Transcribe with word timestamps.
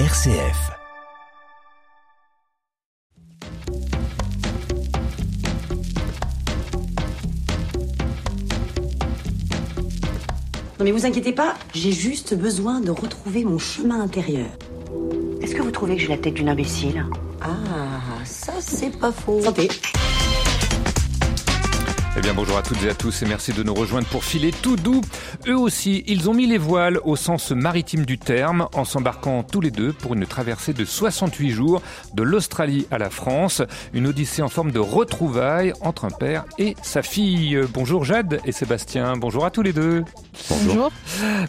RCF. 0.00 0.72
Non 10.80 10.84
mais 10.84 10.90
vous 10.90 11.06
inquiétez 11.06 11.32
pas, 11.32 11.54
j'ai 11.72 11.92
juste 11.92 12.34
besoin 12.34 12.80
de 12.80 12.90
retrouver 12.90 13.44
mon 13.44 13.60
chemin 13.60 14.00
intérieur. 14.00 14.48
Est-ce 15.40 15.54
que 15.54 15.62
vous 15.62 15.70
trouvez 15.70 15.94
que 15.94 16.02
j'ai 16.02 16.08
la 16.08 16.18
tête 16.18 16.34
d'une 16.34 16.48
imbécile? 16.48 17.06
Ah, 17.40 18.24
ça 18.24 18.54
c'est 18.58 18.98
pas 18.98 19.12
faux. 19.12 19.42
Santé. 19.42 19.68
Eh 22.16 22.20
bien 22.20 22.32
bonjour 22.32 22.56
à 22.56 22.62
toutes 22.62 22.80
et 22.84 22.88
à 22.88 22.94
tous 22.94 23.22
et 23.22 23.26
merci 23.26 23.52
de 23.52 23.64
nous 23.64 23.74
rejoindre 23.74 24.06
pour 24.06 24.22
filer 24.22 24.52
tout 24.52 24.76
doux. 24.76 25.00
Eux 25.48 25.58
aussi, 25.58 26.04
ils 26.06 26.30
ont 26.30 26.34
mis 26.34 26.46
les 26.46 26.58
voiles 26.58 27.00
au 27.02 27.16
sens 27.16 27.50
maritime 27.50 28.06
du 28.06 28.18
terme 28.18 28.68
en 28.72 28.84
s'embarquant 28.84 29.42
tous 29.42 29.60
les 29.60 29.72
deux 29.72 29.92
pour 29.92 30.14
une 30.14 30.24
traversée 30.24 30.72
de 30.72 30.84
68 30.84 31.50
jours 31.50 31.82
de 32.14 32.22
l'Australie 32.22 32.86
à 32.92 32.98
la 32.98 33.10
France. 33.10 33.62
Une 33.94 34.06
odyssée 34.06 34.42
en 34.42 34.48
forme 34.48 34.70
de 34.70 34.78
retrouvailles 34.78 35.72
entre 35.80 36.04
un 36.04 36.10
père 36.10 36.44
et 36.56 36.76
sa 36.82 37.02
fille. 37.02 37.58
Bonjour 37.72 38.04
Jade 38.04 38.40
et 38.44 38.52
Sébastien, 38.52 39.16
bonjour 39.16 39.44
à 39.44 39.50
tous 39.50 39.62
les 39.62 39.72
deux. 39.72 40.04
Bonjour. 40.50 40.92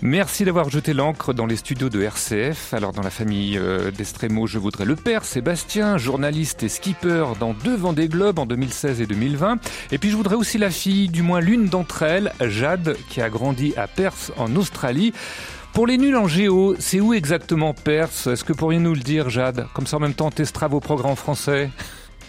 Merci 0.01 0.45
d'avoir 0.45 0.71
jeté 0.71 0.93
l'encre 0.93 1.33
dans 1.33 1.45
les 1.45 1.57
studios 1.57 1.89
de 1.89 2.01
RCF. 2.01 2.73
Alors 2.73 2.91
dans 2.91 3.03
la 3.03 3.11
famille 3.11 3.59
euh, 3.59 3.91
d'Estremo, 3.91 4.47
je 4.47 4.57
voudrais 4.57 4.85
le 4.85 4.95
père 4.95 5.25
Sébastien, 5.25 5.99
journaliste 5.99 6.63
et 6.63 6.69
skipper 6.69 7.25
dans 7.39 7.53
deux 7.53 7.75
Vendée 7.75 8.07
Globe 8.07 8.39
en 8.39 8.47
2016 8.47 9.01
et 9.01 9.05
2020. 9.05 9.59
Et 9.91 9.99
puis 9.99 10.09
je 10.09 10.15
voudrais 10.15 10.35
aussi 10.35 10.54
la 10.57 10.69
fille, 10.69 11.09
du 11.09 11.21
moins 11.21 11.39
l'une 11.39 11.67
d'entre 11.67 12.03
elles, 12.03 12.31
Jade, 12.41 12.97
qui 13.09 13.21
a 13.21 13.29
grandi 13.29 13.73
à 13.77 13.87
Perth 13.87 14.31
en 14.37 14.55
Australie. 14.55 15.13
Pour 15.73 15.87
les 15.87 15.97
nuls 15.97 16.15
en 16.15 16.27
géo, 16.27 16.75
c'est 16.79 16.99
où 16.99 17.13
exactement 17.13 17.73
Perth? 17.73 18.27
Est-ce 18.27 18.43
que 18.43 18.53
pourriez 18.53 18.79
nous 18.79 18.93
le 18.93 19.01
dire, 19.01 19.29
Jade? 19.29 19.67
Comme 19.73 19.87
ça 19.87 19.97
en 19.97 19.99
même 19.99 20.13
temps, 20.13 20.27
on 20.27 20.31
testera 20.31 20.67
vos 20.67 20.79
programmes 20.79 21.15
français. 21.15 21.69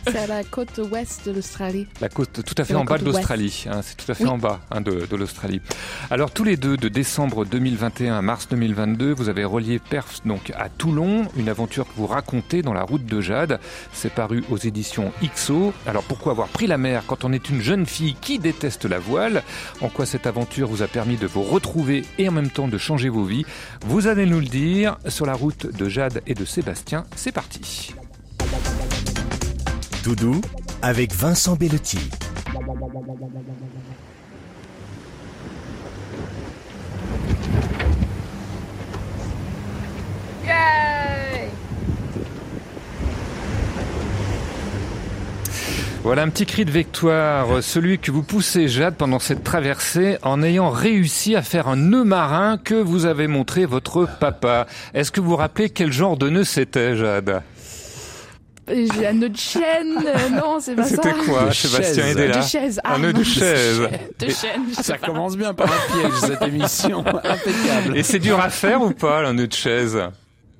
C'est 0.06 0.16
à 0.18 0.26
la 0.26 0.44
côte 0.44 0.80
ouest 0.90 1.26
de 1.26 1.32
l'Australie. 1.32 1.86
La 2.00 2.08
côte 2.08 2.44
tout 2.44 2.54
à 2.58 2.64
fait 2.64 2.74
en 2.74 2.84
bas 2.84 2.98
de 2.98 3.04
l'Australie. 3.04 3.64
hein, 3.70 3.80
c'est 3.82 3.96
tout 3.96 4.10
à 4.10 4.14
fait 4.14 4.24
Oui. 4.24 4.30
en 4.30 4.38
bas 4.38 4.60
hein, 4.70 4.80
de, 4.80 5.06
de 5.06 5.16
l'Australie. 5.16 5.60
Alors 6.10 6.30
tous 6.30 6.44
les 6.44 6.56
deux, 6.56 6.76
de 6.76 6.88
décembre 6.88 7.44
2021 7.44 8.16
à 8.16 8.22
mars 8.22 8.46
2022, 8.48 9.12
vous 9.12 9.28
avez 9.28 9.44
relié 9.44 9.78
Perth 9.78 10.22
donc 10.24 10.52
à 10.56 10.68
Toulon, 10.68 11.26
une 11.36 11.48
aventure 11.48 11.86
que 11.86 11.92
vous 11.96 12.06
racontez 12.06 12.62
dans 12.62 12.72
la 12.72 12.82
route 12.82 13.04
de 13.04 13.20
Jade. 13.20 13.58
C'est 13.92 14.12
paru 14.12 14.44
aux 14.50 14.58
éditions 14.58 15.12
XO. 15.34 15.72
Alors 15.86 16.02
pourquoi 16.04 16.32
avoir 16.32 16.48
pris 16.48 16.66
la 16.66 16.78
mer 16.78 17.02
quand 17.06 17.24
on 17.24 17.32
est 17.32 17.48
une 17.50 17.60
jeune 17.60 17.86
fille 17.86 18.14
qui 18.20 18.38
déteste 18.38 18.84
la 18.84 18.98
voile? 18.98 19.42
En 19.80 19.88
quoi 19.88 20.06
cette 20.06 20.26
aventure 20.26 20.68
vous 20.68 20.82
a 20.82 20.86
permis 20.86 21.16
de 21.16 21.26
vous 21.26 21.42
retrouver 21.42 22.04
et 22.18 22.28
en 22.28 22.32
même 22.32 22.50
temps 22.50 22.68
de 22.68 22.78
changer 22.78 23.08
vos 23.08 23.24
vies? 23.24 23.44
Vous 23.84 24.06
allez 24.06 24.26
nous 24.26 24.40
le 24.40 24.46
dire 24.46 24.96
sur 25.08 25.26
la 25.26 25.34
route 25.34 25.66
de 25.66 25.88
Jade 25.88 26.22
et 26.26 26.34
de 26.34 26.44
Sébastien. 26.44 27.04
C'est 27.16 27.32
parti. 27.32 27.92
Doudou 30.06 30.40
avec 30.82 31.12
Vincent 31.12 31.56
Bellotti. 31.56 31.98
Voilà 46.04 46.22
un 46.22 46.28
petit 46.28 46.46
cri 46.46 46.64
de 46.64 46.70
victoire, 46.70 47.60
celui 47.60 47.98
que 47.98 48.12
vous 48.12 48.22
poussez 48.22 48.68
Jade 48.68 48.94
pendant 48.94 49.18
cette 49.18 49.42
traversée 49.42 50.18
en 50.22 50.40
ayant 50.44 50.70
réussi 50.70 51.34
à 51.34 51.42
faire 51.42 51.66
un 51.66 51.74
nœud 51.74 52.04
marin 52.04 52.58
que 52.58 52.76
vous 52.76 53.06
avez 53.06 53.26
montré 53.26 53.66
votre 53.66 54.06
papa. 54.20 54.68
Est-ce 54.94 55.10
que 55.10 55.20
vous 55.20 55.30
vous 55.30 55.36
rappelez 55.36 55.68
quel 55.68 55.90
genre 55.90 56.16
de 56.16 56.30
nœud 56.30 56.44
c'était 56.44 56.96
Jade? 56.96 57.42
J'ai 58.68 59.06
un 59.06 59.12
nœud 59.12 59.28
de 59.28 59.36
chaîne. 59.36 59.96
euh, 60.06 60.28
non, 60.30 60.58
c'est 60.60 60.74
pas 60.74 60.84
ça. 60.84 60.96
C'était 60.96 61.12
quoi 61.12 61.44
De 61.46 61.52
Sébastien 61.54 62.14
là 62.14 62.28
De 62.38 62.42
chaise. 62.42 62.80
Ah, 62.84 62.94
Un 62.94 62.98
nœud 62.98 63.12
de 63.12 63.22
chaise. 63.22 63.80
De 64.18 64.28
chaîne. 64.28 64.62
je 64.70 64.74
sais 64.74 64.82
Ça 64.82 64.98
pas. 64.98 65.06
commence 65.06 65.36
bien 65.36 65.54
par 65.54 65.68
un 65.68 66.00
piège, 66.00 66.12
cette 66.20 66.42
émission. 66.42 67.00
Impeccable. 67.06 67.96
Et 67.96 68.02
c'est 68.02 68.18
dur 68.18 68.40
à 68.40 68.50
faire 68.50 68.82
ou 68.82 68.90
pas 68.90 69.20
un 69.26 69.34
nœud 69.34 69.46
de 69.46 69.52
chaise? 69.52 69.98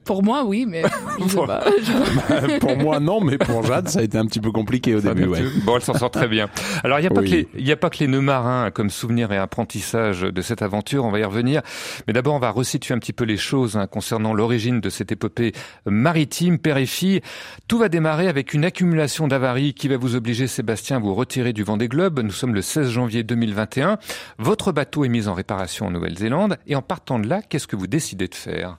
Pour 0.07 0.23
moi, 0.23 0.45
oui, 0.45 0.67
mais 0.69 0.83
je 1.21 1.29
sais 1.29 1.37
pas. 1.47 1.65
pour 2.61 2.77
moi, 2.77 3.01
non, 3.01 3.21
mais 3.21 3.39
pour 3.39 3.63
Jade, 3.67 3.89
ça 3.89 3.99
a 3.99 4.03
été 4.03 4.17
un 4.17 4.27
petit 4.27 4.41
peu 4.41 4.53
compliqué 4.53 4.95
au 4.95 5.01
début, 5.01 5.27
ouais. 5.27 5.43
Bon, 5.65 5.77
elle 5.77 5.83
s'en 5.83 5.95
sort 5.95 6.11
très 6.11 6.29
bien. 6.29 6.49
Alors, 6.85 6.99
il 6.99 7.03
n'y 7.03 7.09
a, 7.09 7.11
pas 7.11 7.21
Oui. 7.23 7.31
que 7.31 7.59
les- 7.59 7.63
y 7.65 7.73
a 7.73 7.77
pas 7.77 7.91
que 7.91 7.99
les 7.99 8.07
nœuds 8.07 8.21
marins 8.21 8.71
comme 8.71 8.89
souvenir 8.91 9.33
et 9.33 9.37
apprentissage 9.37 10.23
de 10.23 10.43
cette 10.43 10.63
aventure, 10.63 11.05
on 11.05 11.11
va 11.11 11.19
y 11.19 11.25
revenir. 11.25 11.63
Mais 12.07 12.13
d'abord, 12.13 12.35
on 12.35 12.39
va 12.39 12.51
resituer 12.51 12.95
un 12.95 12.99
petit 12.99 13.13
peu 13.13 13.25
les 13.25 13.37
choses 13.37 13.77
hein, 13.77 13.87
concernant 13.87 14.33
l'origine 14.33 14.81
de 14.81 14.89
cette 14.91 15.11
épopée 15.13 15.53
maritime, 15.87 16.59
père 16.59 16.77
et 16.77 16.87
fille. 16.87 17.21
Tout 17.69 17.79
va 17.79 17.89
démarrer 17.89 18.29
avec 18.29 18.55
une 18.55 18.65
accumulation 18.65 19.27
d'avaries 19.29 19.75
qui 19.75 19.89
va 19.89 19.97
vous 19.97 20.15
obliger, 20.15 20.47
Sébastien, 20.47 20.97
à 20.97 21.01
vous 21.01 21.15
retirer 21.15 21.53
du 21.53 21.65
Vendée 21.65 21.89
Globe. 21.89 22.21
Nous 22.21 22.31
sommes 22.31 22.55
le 22.55 22.63
16 22.63 22.89
janvier 22.91 23.23
2021. 23.25 23.99
Votre 24.39 24.71
bateau 24.73 25.05
est 25.05 25.09
mis 25.09 25.27
en 25.29 25.35
réparation 25.35 25.87
en 25.87 25.91
Nouvelle-Zélande. 25.91 26.59
Et 26.67 26.77
en 26.77 26.83
partant 26.83 27.19
de 27.19 27.29
là, 27.29 27.43
qu'est-ce 27.43 27.67
que 27.67 27.77
vous 27.77 27.87
décidez 27.89 28.29
de 28.29 28.35
faire? 28.35 28.79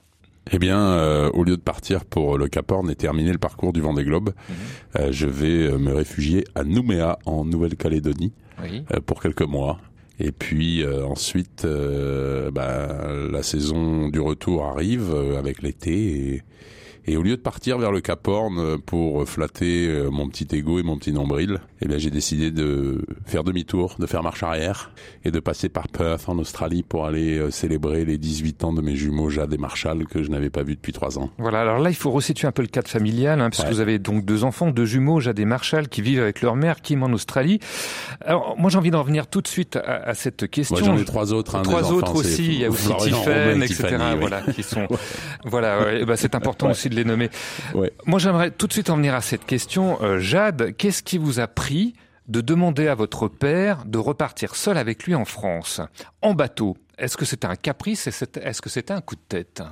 Eh 0.52 0.58
bien, 0.58 0.78
euh, 0.80 1.30
au 1.30 1.44
lieu 1.44 1.56
de 1.56 1.62
partir 1.62 2.04
pour 2.04 2.38
le 2.38 2.48
Cap 2.48 2.70
Horn 2.72 2.90
et 2.90 2.94
terminer 2.94 3.32
le 3.32 3.38
parcours 3.38 3.72
du 3.72 3.80
Vendée 3.80 4.04
Globe, 4.04 4.30
euh, 4.96 5.08
je 5.12 5.26
vais 5.26 5.66
euh, 5.72 5.78
me 5.78 5.92
réfugier 5.92 6.44
à 6.54 6.64
Nouméa, 6.64 7.18
en 7.26 7.44
Nouvelle-Calédonie, 7.44 8.32
Oui. 8.62 8.82
euh, 8.94 9.00
pour 9.04 9.20
quelques 9.20 9.42
mois. 9.42 9.78
Et 10.20 10.32
puis 10.32 10.82
euh, 10.82 11.04
ensuite, 11.06 11.64
euh, 11.64 12.50
bah, 12.50 13.06
la 13.30 13.42
saison 13.42 14.08
du 14.08 14.20
retour 14.20 14.64
arrive 14.64 15.12
euh, 15.14 15.38
avec 15.38 15.62
l'été. 15.62 16.34
Et, 16.34 16.42
et 17.08 17.16
au 17.16 17.22
lieu 17.22 17.36
de 17.36 17.40
partir 17.42 17.78
vers 17.78 17.90
le 17.90 18.00
Cap 18.00 18.26
Horn 18.28 18.58
euh, 18.58 18.76
pour 18.84 19.26
flatter 19.28 19.86
euh, 19.88 20.10
mon 20.10 20.28
petit 20.28 20.46
ego 20.54 20.78
et 20.78 20.82
mon 20.82 20.96
petit 20.98 21.12
nombril, 21.12 21.58
eh 21.80 21.88
bien 21.88 21.98
j'ai 21.98 22.10
décidé 22.10 22.50
de 22.50 23.04
faire 23.26 23.44
demi-tour, 23.44 23.96
de 23.98 24.06
faire 24.06 24.22
marche 24.22 24.42
arrière 24.42 24.90
et 25.24 25.30
de 25.30 25.40
passer 25.40 25.68
par 25.68 25.88
Perth 25.88 26.28
en 26.28 26.38
Australie 26.38 26.82
pour 26.82 27.06
aller 27.06 27.38
euh, 27.38 27.50
célébrer 27.50 28.04
les 28.04 28.18
18 28.18 28.64
ans 28.64 28.72
de 28.72 28.80
mes 28.82 28.94
jumeaux 28.96 29.30
Jade 29.30 29.52
et 29.52 29.58
Marshall 29.58 30.06
que 30.06 30.22
je 30.22 30.30
n'avais 30.30 30.50
pas 30.50 30.62
vus 30.62 30.74
depuis 30.74 30.92
trois 30.92 31.18
ans. 31.18 31.30
Voilà, 31.38 31.60
alors 31.62 31.78
là, 31.78 31.90
il 31.90 31.96
faut 31.96 32.10
resituer 32.10 32.46
un 32.46 32.52
peu 32.52 32.62
le 32.62 32.68
cadre 32.68 32.88
familial, 32.88 33.40
hein, 33.40 33.50
Ouais. 33.58 33.70
vous 33.70 33.80
avez 33.80 33.98
donc 33.98 34.24
deux 34.24 34.44
enfants, 34.44 34.70
deux 34.70 34.84
jumeaux, 34.84 35.20
Jade 35.20 35.38
et 35.38 35.44
Marshall, 35.44 35.88
qui 35.88 36.02
vivent 36.02 36.20
avec 36.20 36.42
leur 36.42 36.54
mère, 36.56 36.80
Kim, 36.82 37.02
en 37.02 37.12
Australie. 37.12 37.58
Alors, 38.20 38.54
moi, 38.58 38.70
j'ai 38.70 38.78
envie 38.78 38.90
d'en 38.90 39.00
revenir 39.02 39.26
tout 39.26 39.40
de 39.40 39.48
suite 39.48 39.76
à, 39.76 39.80
à 40.08 40.14
cette 40.14 40.48
question. 40.50 40.76
Moi 40.76 40.84
j'en 40.84 40.96
ai 40.98 41.04
trois 41.04 41.32
autres. 41.32 41.56
hein, 41.56 41.62
Trois 41.62 41.90
autres 41.92 42.10
enfants, 42.10 42.18
aussi, 42.20 42.44
il 42.46 42.60
y 42.60 42.64
a 42.64 42.70
aussi 42.70 42.84
Florian, 42.84 43.16
Tiffen, 43.18 43.62
etc. 43.62 43.74
Tiffany, 43.76 44.04
oui. 44.12 44.18
Voilà, 44.20 44.42
qui 44.42 44.62
sont, 44.62 44.86
voilà, 45.44 45.80
ouais, 45.82 46.04
bah, 46.04 46.16
c'est 46.16 46.34
important 46.34 46.70
aussi 46.70 46.88
de 46.90 46.94
les 46.98 47.04
nommer. 47.04 47.30
Ouais. 47.74 47.92
Moi, 48.06 48.18
j'aimerais 48.18 48.50
tout 48.50 48.66
de 48.66 48.72
suite 48.72 48.90
en 48.90 48.96
venir 48.96 49.14
à 49.14 49.20
cette 49.20 49.44
question. 49.46 50.02
Euh, 50.02 50.18
Jade, 50.18 50.74
qu'est-ce 50.76 51.02
qui 51.02 51.18
vous 51.18 51.40
a 51.40 51.46
pris 51.46 51.94
de 52.28 52.40
demander 52.40 52.88
à 52.88 52.94
votre 52.94 53.28
père 53.28 53.84
de 53.86 53.98
repartir 53.98 54.54
seul 54.54 54.76
avec 54.76 55.04
lui 55.04 55.14
en 55.14 55.24
France, 55.24 55.80
en 56.22 56.34
bateau? 56.34 56.76
Est-ce 56.98 57.16
que 57.16 57.24
c'était 57.24 57.46
un 57.46 57.56
caprice? 57.56 58.06
Est-ce 58.06 58.60
que 58.62 58.68
c'était 58.68 58.92
un 58.92 59.00
coup 59.00 59.14
de 59.14 59.20
tête? 59.28 59.62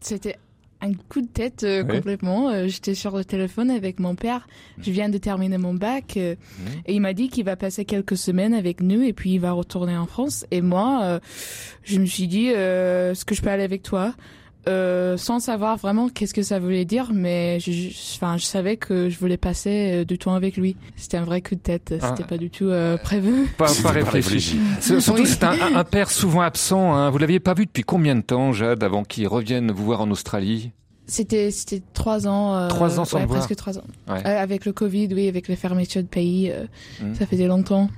C'était 0.00 0.36
un 0.82 0.92
coup 0.94 1.20
de 1.20 1.26
tête 1.26 1.62
euh, 1.64 1.82
complètement. 1.84 2.48
Euh, 2.50 2.66
J'étais 2.68 2.94
sur 2.94 3.16
le 3.16 3.24
téléphone 3.24 3.70
avec 3.70 3.98
mon 4.00 4.14
père. 4.14 4.46
Je 4.80 4.90
viens 4.90 5.08
de 5.08 5.18
terminer 5.18 5.58
mon 5.58 5.74
bac 5.74 6.16
euh, 6.16 6.36
Mhm. 6.58 6.82
et 6.86 6.94
il 6.94 7.00
m'a 7.00 7.12
dit 7.12 7.28
qu'il 7.28 7.44
va 7.44 7.56
passer 7.56 7.84
quelques 7.84 8.16
semaines 8.16 8.54
avec 8.54 8.80
nous 8.82 9.02
et 9.02 9.12
puis 9.12 9.32
il 9.32 9.38
va 9.40 9.52
retourner 9.52 9.96
en 9.96 10.06
France. 10.06 10.46
Et 10.50 10.60
moi, 10.62 11.00
euh, 11.02 11.20
je 11.82 11.98
me 11.98 12.06
suis 12.06 12.28
dit, 12.28 12.50
euh, 12.54 13.12
est-ce 13.12 13.24
que 13.26 13.34
je 13.34 13.42
peux 13.42 13.50
aller 13.50 13.64
avec 13.64 13.82
toi? 13.82 14.14
Euh, 14.68 15.16
sans 15.16 15.40
savoir 15.40 15.78
vraiment 15.78 16.08
qu'est-ce 16.10 16.34
que 16.34 16.42
ça 16.42 16.58
voulait 16.58 16.84
dire, 16.84 17.10
mais 17.14 17.58
je, 17.60 17.72
je- 17.72 17.88
enfin, 18.16 18.36
je 18.36 18.44
savais 18.44 18.76
que 18.76 19.08
je 19.08 19.18
voulais 19.18 19.38
passer 19.38 20.00
euh, 20.02 20.04
du 20.04 20.18
temps 20.18 20.34
avec 20.34 20.56
lui. 20.58 20.76
C'était 20.96 21.16
un 21.16 21.24
vrai 21.24 21.40
coup 21.40 21.54
de 21.54 21.60
tête. 21.60 21.94
C'était 22.00 22.22
Ah. 22.24 22.28
pas 22.28 22.36
du 22.36 22.50
tout 22.50 22.68
euh, 22.68 22.98
prévu. 22.98 23.46
Pas, 23.56 23.70
pas 23.82 23.90
réfléchi. 23.90 24.58
Surtout, 24.80 25.24
c'est 25.24 25.44
un, 25.44 25.52
un- 25.52 25.76
un 25.76 25.84
père 25.84 26.10
souvent 26.10 26.42
absent. 26.42 26.94
Hein. 26.94 27.08
Vous 27.10 27.18
l'aviez 27.18 27.40
pas 27.40 27.54
vu 27.54 27.64
depuis 27.66 27.84
combien 27.84 28.14
de 28.16 28.20
temps, 28.20 28.52
Jade, 28.52 28.84
avant 28.84 29.02
qu'il 29.02 29.26
revienne 29.28 29.70
vous 29.72 29.84
voir 29.84 30.02
en 30.02 30.10
Australie? 30.10 30.72
C'était 31.10 31.50
c'était 31.50 31.82
trois 31.92 32.26
ans. 32.28 32.54
euh, 32.56 32.68
Trois 32.68 33.00
ans 33.00 33.04
sans 33.04 33.16
ouais, 33.16 33.22
le 33.24 33.28
voir. 33.28 33.40
presque 33.40 33.56
trois 33.56 33.78
ans. 33.78 33.84
Ouais. 34.08 34.22
Euh, 34.26 34.38
avec 34.42 34.64
le 34.64 34.72
Covid, 34.72 35.08
oui, 35.12 35.28
avec 35.28 35.48
les 35.48 35.56
fermetures 35.56 36.02
de 36.02 36.06
pays, 36.08 36.50
euh, 36.50 36.64
Mhm. 37.02 37.14
ça 37.16 37.26
faisait 37.26 37.46
longtemps. 37.46 37.88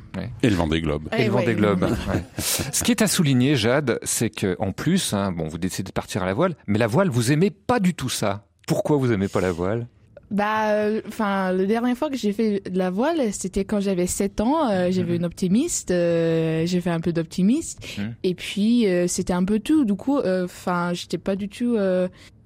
Et 0.43 0.49
le 0.51 0.57
Vendée 0.57 0.81
Globe. 0.81 1.09
et 1.13 1.17
Eh 1.21 1.25
le 1.27 1.31
Vendée. 1.31 1.55
Globe. 1.55 1.83
ouais. 2.09 2.23
Ce 2.39 2.83
qui 2.83 2.91
est 2.91 3.03
à 3.03 3.07
souligner, 3.07 3.55
Jade, 3.57 3.99
c'est 4.03 4.31
que 4.31 4.57
en 4.59 4.73
plus, 4.73 5.13
hein, 5.13 5.31
bon, 5.33 5.47
vous 5.49 5.59
décidez 5.59 5.89
de 5.89 5.93
partir 5.93 6.23
à 6.23 6.27
la 6.27 6.35
voile, 6.35 6.55
mais 6.67 6.79
la 6.79 6.87
voile, 6.87 7.09
vous 7.11 7.33
aimez 7.33 7.51
pas 7.51 7.81
du 7.81 7.95
tout 7.95 8.09
ça. 8.09 8.47
Pourquoi 8.67 8.97
vous 8.97 9.13
aimez 9.13 9.29
pas 9.29 9.41
la 9.41 9.53
voile? 9.53 9.87
Bah, 10.31 10.71
euh, 10.71 11.03
enfin, 11.09 11.53
la 11.53 11.67
dernière 11.67 11.95
fois 11.95 12.09
que 12.09 12.17
j'ai 12.17 12.33
fait 12.33 12.63
de 12.67 12.79
la 12.79 12.89
voile, 12.89 13.21
c'était 13.35 13.67
quand 13.67 13.81
j'avais 13.81 14.07
7 14.07 14.41
ans. 14.41 14.67
euh, 14.71 14.89
j'avais 14.91 15.11
Mhm. 15.13 15.17
une 15.19 15.25
optimiste, 15.27 15.91
euh, 15.91 16.65
j'ai 16.65 16.81
fait 16.81 16.89
un 16.89 17.01
peu 17.01 17.13
d'optimiste, 17.13 17.81
Mhm. 17.99 18.15
et 18.23 18.35
puis 18.35 18.87
euh, 18.89 19.07
c'était 19.09 19.35
un 19.35 19.45
peu 19.45 19.59
tout. 19.59 19.85
Du 19.85 19.93
coup, 19.95 20.17
euh, 20.19 20.47
enfin, 20.47 20.93
j'étais 20.95 21.19
pas 21.19 21.37
du 21.37 21.51
tout, 21.51 21.77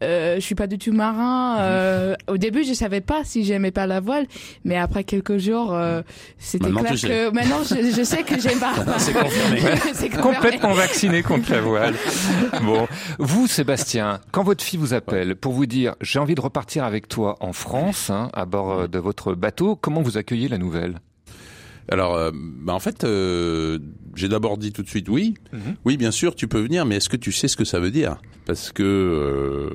euh, 0.03 0.35
je 0.37 0.41
suis 0.41 0.55
pas 0.55 0.67
du 0.67 0.79
tout 0.79 0.93
marin. 0.93 1.59
euh, 1.61 2.15
Au 2.29 2.37
début, 2.37 2.65
je 2.65 2.73
savais 2.75 3.01
pas 3.01 3.23
si 3.25 3.45
j'aimais 3.45 3.71
pas 3.71 3.87
la 3.87 4.01
voile, 4.01 4.27
mais 4.65 4.77
après 4.77 5.05
quelques 5.05 5.39
jours, 5.39 5.73
euh, 5.75 6.03
c'était 6.39 6.71
clair 6.71 6.99
sais. 6.99 7.09
que 7.09 7.31
maintenant 7.31 7.63
je, 7.63 7.93
je 7.97 8.03
sais 8.03 8.23
que 8.23 8.39
j'aime 8.41 8.59
pas. 8.59 8.75
C'est 8.99 9.13
confirmé. 9.13 9.61
C'est 9.95 10.09
confirmé. 10.09 10.35
Complètement 10.37 10.73
vacciné 10.75 11.23
contre 11.23 11.51
la 11.53 11.61
voile. 11.61 11.95
Bon, 12.63 12.87
vous, 13.19 13.47
Sébastien, 13.47 14.21
quand 14.33 14.43
votre 14.43 14.63
fille 14.65 14.79
vous 14.79 14.95
appelle 14.95 15.37
pour 15.37 15.53
vous 15.53 15.67
dire 15.67 15.95
j'ai 16.01 16.19
envie 16.19 16.35
de 16.35 16.41
repartir 16.41 16.85
avec 16.85 17.09
toi 17.09 17.37
en 17.41 17.53
France, 17.53 18.11
hein, 18.11 18.31
à 18.35 18.45
bord 18.47 18.73
euh, 18.73 18.87
de 18.89 18.99
votre 18.99 19.35
bateau, 19.35 19.77
comment 19.77 20.03
vous 20.03 20.19
accueillez 20.19 20.49
la 20.49 20.59
nouvelle? 20.59 20.99
Alors, 21.89 22.15
euh, 22.17 22.31
bah, 22.35 22.73
en 22.75 22.81
fait, 22.81 23.05
euh, 23.05 23.79
j'ai 24.15 24.29
d'abord 24.29 24.59
dit 24.59 24.73
tout 24.73 24.83
de 24.83 24.89
suite 24.89 25.09
oui. 25.09 25.35
Mhm. 25.53 25.77
Oui, 25.85 25.97
bien 25.97 26.11
sûr, 26.11 26.35
tu 26.35 26.49
peux 26.49 26.61
venir, 26.61 26.85
mais 26.87 26.97
est-ce 26.97 27.09
que 27.09 27.17
tu 27.17 27.33
sais 27.33 27.49
ce 27.49 27.57
que 27.57 27.65
ça 27.65 27.79
veut 27.81 27.91
dire? 27.91 28.17
Parce 28.45 28.73
que 28.73 28.83
euh, 28.83 29.71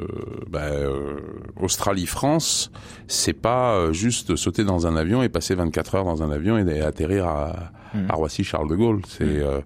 bah, 0.49 0.63
euh, 0.63 1.19
Australie-France, 1.59 2.71
c'est 3.07 3.33
pas 3.33 3.75
euh, 3.75 3.93
juste 3.93 4.35
sauter 4.35 4.63
dans 4.63 4.87
un 4.87 4.95
avion 4.95 5.23
et 5.23 5.29
passer 5.29 5.55
24 5.55 5.95
heures 5.95 6.05
dans 6.05 6.23
un 6.23 6.31
avion 6.31 6.57
et, 6.57 6.81
atterrir 6.81 7.25
à, 7.27 7.71
Mhm. 7.93 8.05
à 8.09 8.13
Roissy-Charles 8.13 8.69
de 8.69 8.75
Gaulle. 8.75 9.01
C'est 9.07 9.23
Mhm. 9.25 9.41
euh, 9.43 9.59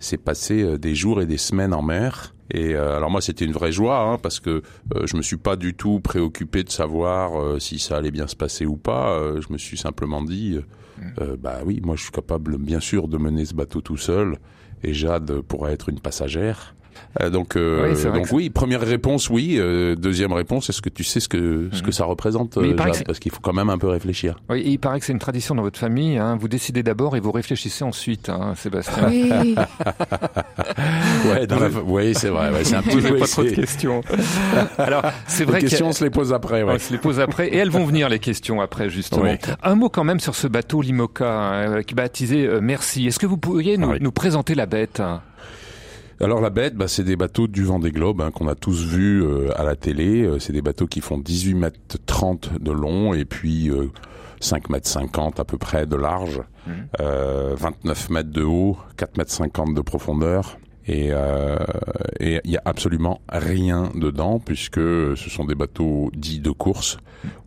c'est 0.00 0.16
passer 0.16 0.78
des 0.78 0.94
jours 0.94 1.20
et 1.22 1.26
des 1.26 1.38
semaines 1.38 1.74
en 1.74 1.82
mer. 1.82 2.34
Et 2.50 2.74
euh, 2.74 2.96
alors 2.96 3.10
moi 3.10 3.20
c'était 3.20 3.44
une 3.44 3.52
vraie 3.52 3.72
joie 3.72 4.00
hein, 4.00 4.18
parce 4.18 4.40
que 4.40 4.62
euh, 4.94 5.06
je 5.06 5.16
me 5.16 5.22
suis 5.22 5.36
pas 5.36 5.56
du 5.56 5.74
tout 5.74 6.00
préoccupé 6.00 6.64
de 6.64 6.70
savoir 6.70 7.38
euh, 7.38 7.58
si 7.58 7.78
ça 7.78 7.96
allait 7.96 8.10
bien 8.10 8.26
se 8.26 8.36
passer 8.36 8.64
ou 8.66 8.76
pas. 8.76 9.12
Euh, 9.12 9.40
je 9.40 9.52
me 9.52 9.58
suis 9.58 9.76
simplement 9.76 10.22
dit 10.22 10.56
euh, 10.56 11.02
euh, 11.20 11.36
bah 11.38 11.58
oui 11.64 11.80
moi 11.84 11.94
je 11.96 12.02
suis 12.02 12.10
capable 12.10 12.56
bien 12.56 12.80
sûr 12.80 13.06
de 13.08 13.18
mener 13.18 13.44
ce 13.44 13.54
bateau 13.54 13.80
tout 13.80 13.98
seul 13.98 14.38
et 14.82 14.94
Jade 14.94 15.40
pourrait 15.42 15.72
être 15.72 15.88
une 15.88 16.00
passagère. 16.00 16.74
Euh, 17.20 17.30
donc 17.30 17.56
euh, 17.56 17.94
Oui, 17.94 18.02
donc 18.12 18.26
oui 18.32 18.50
première 18.50 18.80
réponse 18.80 19.28
oui 19.30 19.56
Euh, 19.58 19.94
deuxième 19.96 20.32
réponse 20.32 20.68
est-ce 20.70 20.82
que 20.82 20.88
tu 20.88 21.04
sais 21.04 21.20
ce 21.20 21.28
que 21.28 21.68
ce 21.72 21.82
que 21.82 21.90
ça 21.92 22.04
représente 22.04 22.56
Mais 22.56 22.68
il 22.68 22.72
euh, 22.72 22.76
paraît 22.76 22.88
Jade 22.88 22.92
que 22.92 22.98
c'est- 22.98 23.04
parce 23.04 23.18
qu'il 23.18 23.32
faut 23.32 23.40
quand 23.40 23.52
même 23.52 23.70
un 23.70 23.78
peu 23.78 23.88
réfléchir. 23.88 24.36
Oui, 24.50 24.62
il 24.64 24.78
paraît 24.78 25.00
que 25.00 25.06
c'est 25.06 25.12
une 25.12 25.18
tradition 25.18 25.54
dans 25.54 25.62
votre 25.62 25.78
famille. 25.78 26.16
Hein. 26.18 26.36
Vous 26.40 26.48
décidez 26.48 26.82
d'abord 26.82 27.16
et 27.16 27.20
vous 27.20 27.32
réfléchissez 27.32 27.84
ensuite, 27.84 28.28
hein, 28.28 28.54
Sébastien. 28.56 29.08
Oui. 29.08 29.54
Ouais, 31.28 31.46
dans 31.46 31.58
la- 31.58 31.68
oui 31.84 32.14
c'est 32.14 32.28
vrai 32.28 32.50
ouais, 32.50 32.64
c'est 32.64 32.76
un 32.76 32.82
petit 32.82 33.00
peu 33.00 33.16
pas 33.16 33.26
trop 33.26 33.42
de 33.42 33.50
questions. 33.50 34.02
Alors, 34.78 35.02
c'est 35.26 35.40
les 35.44 35.50
vrai 35.50 35.56
a- 35.58 35.60
questions 35.60 35.88
on 35.88 35.92
se 35.92 36.04
les 36.04 36.10
pose 36.10 36.32
après 36.32 36.62
ouais. 36.62 36.74
On 36.74 36.78
se 36.78 36.92
les 36.92 36.98
pose 36.98 37.20
après 37.20 37.48
et 37.48 37.56
elles 37.56 37.70
vont 37.70 37.84
venir 37.84 38.08
les 38.08 38.18
questions 38.18 38.60
après 38.60 38.88
justement. 38.90 39.22
Oui. 39.22 39.36
Un 39.62 39.74
mot 39.74 39.88
quand 39.88 40.04
même 40.04 40.20
sur 40.20 40.34
ce 40.34 40.46
bateau 40.46 40.80
Limoca 40.82 41.28
hein, 41.30 41.82
qui 41.82 41.94
est 41.94 41.96
baptisé 41.96 42.46
euh, 42.46 42.60
Merci. 42.62 43.06
Est-ce 43.06 43.18
que 43.18 43.26
vous 43.26 43.36
pourriez 43.36 43.76
nous, 43.78 43.88
Ah 43.88 43.92
oui. 43.94 43.98
nous 44.00 44.12
présenter 44.12 44.54
la 44.54 44.66
bête 44.66 45.00
hein? 45.00 45.20
Alors 46.20 46.40
la 46.40 46.50
bête, 46.50 46.74
bah, 46.74 46.88
c'est 46.88 47.04
des 47.04 47.16
bateaux 47.16 47.46
du 47.46 47.62
Vendée 47.64 47.92
Globe 47.92 48.20
hein, 48.20 48.30
qu'on 48.32 48.48
a 48.48 48.54
tous 48.56 48.84
vus 48.84 49.22
euh, 49.22 49.50
à 49.56 49.62
la 49.62 49.76
télé. 49.76 50.22
Euh, 50.24 50.38
c'est 50.40 50.52
des 50.52 50.62
bateaux 50.62 50.86
qui 50.88 51.00
font 51.00 51.18
18 51.18 51.54
mètres 51.54 51.78
30 52.06 52.60
de 52.60 52.72
long 52.72 53.14
et 53.14 53.24
puis 53.24 53.70
euh, 53.70 53.90
5 54.40 54.68
mètres 54.70 54.88
50 54.88 55.38
à 55.38 55.44
peu 55.44 55.58
près 55.58 55.86
de 55.86 55.96
large, 55.96 56.42
Mhm. 56.66 56.74
euh, 57.00 57.54
29 57.56 58.10
mètres 58.10 58.30
de 58.30 58.42
haut, 58.42 58.76
4 58.96 59.16
mètres 59.16 59.30
50 59.30 59.74
de 59.74 59.80
profondeur. 59.80 60.58
Et 60.90 61.08
euh, 61.12 61.56
et 62.18 62.40
il 62.44 62.50
y 62.50 62.56
a 62.56 62.62
absolument 62.64 63.20
rien 63.28 63.90
dedans 63.94 64.38
puisque 64.40 64.80
ce 64.80 65.28
sont 65.30 65.44
des 65.44 65.54
bateaux 65.54 66.10
dits 66.16 66.40
de 66.40 66.50
course 66.50 66.96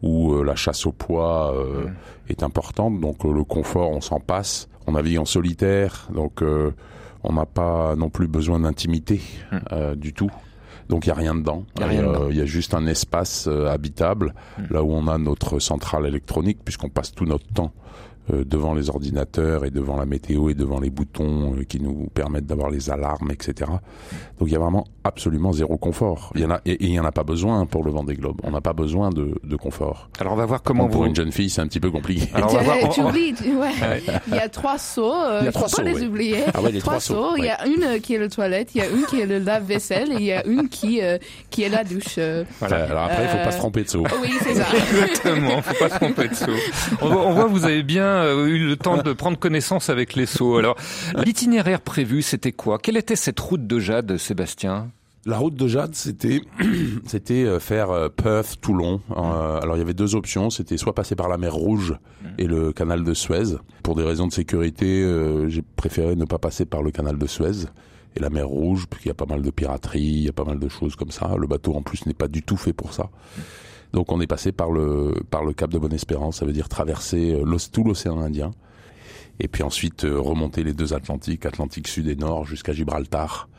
où 0.03 0.33
euh, 0.33 0.43
la 0.43 0.55
chasse 0.55 0.85
au 0.85 0.91
poids 0.91 1.53
euh, 1.55 1.85
Mhm. 1.87 1.93
est 2.29 2.43
importante. 2.43 3.01
Donc 3.01 3.25
euh, 3.25 3.33
le 3.33 3.43
confort, 3.43 3.89
on 3.91 3.99
s'en 4.01 4.19
passe. 4.19 4.69
On 4.87 4.93
navigue 4.93 5.17
en 5.19 5.25
solitaire, 5.25 6.07
donc 6.13 6.41
euh, 6.41 6.71
on 7.23 7.33
n'a 7.33 7.45
pas 7.45 7.95
non 7.95 8.09
plus 8.09 8.27
besoin 8.27 8.59
d'intimité 8.59 9.21
Hmm. 9.51 9.57
euh, 9.71 9.95
du 9.95 10.13
tout. 10.13 10.31
Donc 10.89 11.05
il 11.05 11.09
y 11.09 11.11
a 11.11 11.15
rien 11.15 11.35
dedans. 11.35 11.65
Y 11.79 11.83
euh. 11.83 12.27
Il 12.31 12.37
y 12.37 12.41
a 12.41 12.45
juste 12.45 12.73
un 12.73 12.85
espace 12.87 13.47
euh, 13.47 13.67
habitable 13.69 14.33
Hmm. 14.57 14.63
là 14.73 14.83
où 14.83 14.91
on 14.91 15.07
a 15.07 15.17
notre 15.17 15.59
centrale 15.59 16.05
électronique 16.05 16.59
puisqu'on 16.65 16.89
passe 16.89 17.13
tout 17.13 17.25
notre 17.25 17.47
temps 17.53 17.71
devant 18.45 18.73
les 18.73 18.89
ordinateurs 18.89 19.65
et 19.65 19.69
devant 19.71 19.97
la 19.97 20.05
météo 20.05 20.49
et 20.49 20.53
devant 20.53 20.79
les 20.79 20.89
boutons 20.89 21.53
euh, 21.57 21.63
qui 21.63 21.79
nous 21.79 22.07
permettent 22.13 22.45
d'avoir 22.45 22.69
les 22.69 22.89
alarmes, 22.89 23.31
etc. 23.31 23.69
Donc 24.39 24.47
il 24.47 24.51
y 24.51 24.55
a 24.55 24.59
vraiment 24.59 24.85
absolument 25.03 25.51
zéro 25.51 25.77
confort. 25.77 26.31
Il 26.35 26.41
y 26.41 26.45
en 26.45 26.51
a 26.51 26.61
et 26.65 26.71
et 26.73 26.85
il 26.85 26.93
y 26.93 26.99
en 26.99 27.05
a 27.05 27.11
pas 27.11 27.23
besoin 27.23 27.65
pour 27.65 27.83
le 27.83 27.91
Vendée 27.91 28.15
Globe. 28.15 28.39
On 28.43 28.51
n'a 28.51 28.61
pas 28.61 28.73
besoin 28.73 29.09
de, 29.09 29.35
de 29.43 29.55
confort. 29.55 30.09
Alors 30.19 30.33
on 30.33 30.35
va 30.35 30.45
voir 30.45 30.63
comment 30.63 30.85
Bon, 30.85 30.89
pour 30.89 31.01
vous. 31.01 31.07
une 31.07 31.15
jeune 31.15 31.31
fille, 31.31 31.49
c'est 31.49 31.61
un 31.61 31.67
petit 31.67 31.79
peu 31.79 31.91
compliqué. 31.91 32.27
Alors 32.33 32.51
on 32.51 32.57
va 32.57 32.63
voir. 32.63 32.77
Tu- 32.79 32.85
on- 32.85 32.89
tu 32.89 33.01
on- 33.01 33.09
oublies, 33.09 33.33
tu- 33.33 33.55
ouais. 33.57 33.71
Il 34.27 34.35
y 34.35 34.39
a 34.39 34.49
trois 34.49 34.77
seaux. 34.77 35.13
euh, 35.13 35.39
Il 35.41 35.45
y 35.45 35.47
a 35.47 35.51
faut 35.51 35.59
trois 35.59 35.69
pas 35.69 35.75
seaux, 35.91 35.99
les 35.99 36.05
oublier. 36.05 36.37
Ah 36.53 36.61
ouais, 36.61 36.71
les 36.71 36.79
trois 36.79 36.99
seaux. 36.99 37.13
seaux, 37.15 37.35
Il 37.37 37.45
y 37.45 37.49
a 37.49 37.65
une 37.67 37.83
euh, 37.83 37.99
qui 37.99 38.15
est 38.15 38.19
le 38.19 38.29
toilette, 38.29 38.69
il 38.75 38.79
y 38.79 38.81
a 38.81 38.87
une 38.89 39.03
qui 39.05 39.19
est 39.19 39.25
le 39.25 39.39
lave-vaisselle 39.39 40.11
et 40.13 40.15
il 40.15 40.23
y 40.23 40.31
a 40.31 40.45
une 40.47 40.69
qui 40.69 41.01
euh, 41.01 41.17
qui 41.49 41.63
est 41.63 41.69
la 41.69 41.83
douche. 41.83 42.15
euh. 42.17 42.43
Voilà. 42.59 42.85
Alors 42.85 43.03
après, 43.03 43.23
il 43.23 43.29
faut 43.29 43.37
pas 43.37 43.47
Euh, 43.47 43.51
se 43.51 43.57
tromper 43.57 43.83
de 43.83 43.89
saut. 43.89 44.03
Oui, 44.21 44.29
c'est 44.41 44.55
ça. 44.55 44.65
Exactement, 44.91 45.61
faut 45.61 45.79
pas 45.79 45.89
se 45.89 45.95
tromper 45.97 46.27
de 46.29 46.33
saut. 46.35 46.45
On 47.01 47.09
voit, 47.09 47.25
on 47.27 47.33
voit 47.33 47.43
que 47.45 47.49
vous 47.49 47.65
avez 47.65 47.83
bien 47.83 48.03
euh, 48.05 48.20
eu 48.25 48.67
le 48.67 48.75
temps 48.75 49.01
de 49.01 49.13
prendre 49.13 49.37
connaissance 49.37 49.89
avec 49.89 50.15
les 50.15 50.25
sauts. 50.25 50.57
Alors, 50.57 50.75
l'itinéraire 51.23 51.81
prévu, 51.81 52.21
c'était 52.21 52.51
quoi? 52.51 52.79
Quelle 52.79 52.97
était 52.97 53.15
cette 53.15 53.39
route 53.39 53.65
de 53.67 53.79
Jade, 53.79 54.17
Sébastien? 54.17 54.89
La 55.25 55.37
route 55.37 55.53
de 55.53 55.67
Jade, 55.67 55.93
c'était 55.93 56.41
c'était 57.05 57.43
euh, 57.43 57.59
faire 57.59 57.91
euh, 57.91 58.09
Perth 58.09 58.59
Toulon. 58.59 59.01
Euh, 59.11 59.61
alors 59.61 59.75
il 59.75 59.79
y 59.79 59.83
avait 59.83 59.93
deux 59.93 60.15
options, 60.15 60.49
c'était 60.49 60.77
soit 60.77 60.95
passer 60.95 61.15
par 61.15 61.29
la 61.29 61.37
mer 61.37 61.53
Rouge 61.53 61.93
et 62.39 62.47
le 62.47 62.73
canal 62.73 63.03
de 63.03 63.13
Suez. 63.13 63.57
Pour 63.83 63.95
des 63.95 64.03
raisons 64.03 64.25
de 64.25 64.33
sécurité, 64.33 65.03
euh, 65.03 65.47
j'ai 65.47 65.61
préféré 65.61 66.15
ne 66.15 66.25
pas 66.25 66.39
passer 66.39 66.65
par 66.65 66.81
le 66.81 66.89
canal 66.89 67.19
de 67.19 67.27
Suez 67.27 67.67
et 68.15 68.19
la 68.19 68.31
mer 68.31 68.47
Rouge, 68.47 68.87
puisqu'il 68.89 69.09
y 69.09 69.11
a 69.11 69.15
pas 69.15 69.27
mal 69.27 69.43
de 69.43 69.51
piraterie, 69.51 70.01
il 70.01 70.23
y 70.23 70.29
a 70.29 70.33
pas 70.33 70.43
mal 70.43 70.57
de 70.57 70.67
choses 70.67 70.95
comme 70.95 71.11
ça. 71.11 71.35
Le 71.37 71.45
bateau 71.45 71.75
en 71.75 71.83
plus 71.83 72.05
n'est 72.07 72.15
pas 72.15 72.27
du 72.27 72.41
tout 72.41 72.57
fait 72.57 72.73
pour 72.73 72.93
ça. 72.93 73.11
Donc 73.93 74.11
on 74.11 74.21
est 74.21 74.27
passé 74.27 74.51
par 74.51 74.71
le 74.71 75.13
par 75.29 75.43
le 75.43 75.53
Cap 75.53 75.69
de 75.69 75.77
Bonne-Espérance, 75.77 76.37
ça 76.37 76.45
veut 76.45 76.53
dire 76.53 76.69
traverser 76.69 77.33
euh, 77.33 77.57
tout 77.71 77.83
l'océan 77.83 78.19
Indien. 78.19 78.51
Et 79.39 79.47
puis 79.47 79.63
ensuite 79.63 80.05
euh, 80.05 80.19
remonter 80.19 80.63
les 80.63 80.73
deux 80.73 80.93
Atlantiques, 80.93 81.45
Atlantique 81.45 81.87
Sud 81.87 82.07
et 82.07 82.15
Nord, 82.15 82.45
jusqu'à 82.45 82.73
Gibraltar, 82.73 83.49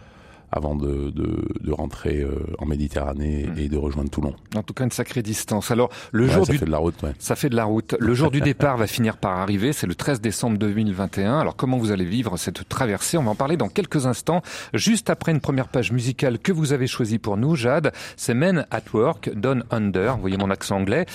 avant 0.53 0.75
de, 0.75 1.11
de, 1.11 1.45
de 1.61 1.73
rentrer 1.73 2.21
euh, 2.21 2.31
en 2.59 2.67
Méditerranée 2.67 3.49
et 3.57 3.69
de 3.69 3.77
rejoindre 3.77 4.11
Toulon. 4.11 4.35
En 4.55 4.63
tout 4.63 4.75
cas, 4.75 4.85
une 4.85 4.91
sacrée 4.91 5.23
distance. 5.23 5.71
Alors, 5.71 5.91
le 6.13 6.27
Ouais, 6.27 6.31
jour 6.33 6.47
ça 6.47 6.53
du 6.53 6.59
fait 6.59 6.67
de 6.67 6.71
la 6.71 6.79
route, 6.79 7.03
ouais. 7.03 7.13
Ça 7.19 7.35
fait 7.37 7.49
de 7.49 7.57
la 7.57 7.65
route. 7.65 7.95
Le 7.99 8.15
jour 8.15 8.31
du 8.31 8.41
départ 8.41 8.77
va 8.77 8.87
finir 8.87 9.17
par 9.17 9.39
arriver, 9.39 9.73
c'est 9.73 9.87
le 9.87 9.95
13 9.95 10.21
décembre 10.21 10.59
2021. 10.59 11.39
Alors 11.39 11.57
comment 11.57 11.79
vous 11.79 11.91
allez 11.91 12.05
vivre 12.05 12.37
cette 12.37 12.69
traversée? 12.69 13.17
On 13.19 13.23
va 13.23 13.31
en 13.31 13.35
parler 13.35 13.57
dans 13.57 13.69
quelques 13.69 14.07
instants, 14.07 14.43
juste 14.75 15.11
après 15.11 15.33
une 15.33 15.41
première 15.41 15.69
page 15.69 15.91
musicale 15.93 16.39
que 16.39 16.53
vous 16.53 16.73
avez 16.73 16.87
choisie 16.87 17.19
pour 17.19 17.37
nous, 17.37 17.57
Jade. 17.57 17.93
C'est 18.17 18.35
Men 18.35 18.67
at 18.71 18.83
Work, 18.93 19.31
Down 19.35 19.65
Under, 19.71 20.15
vous 20.15 20.21
voyez 20.21 20.37
mon 20.37 20.51
accent 20.51 20.77
anglais, 20.77 21.07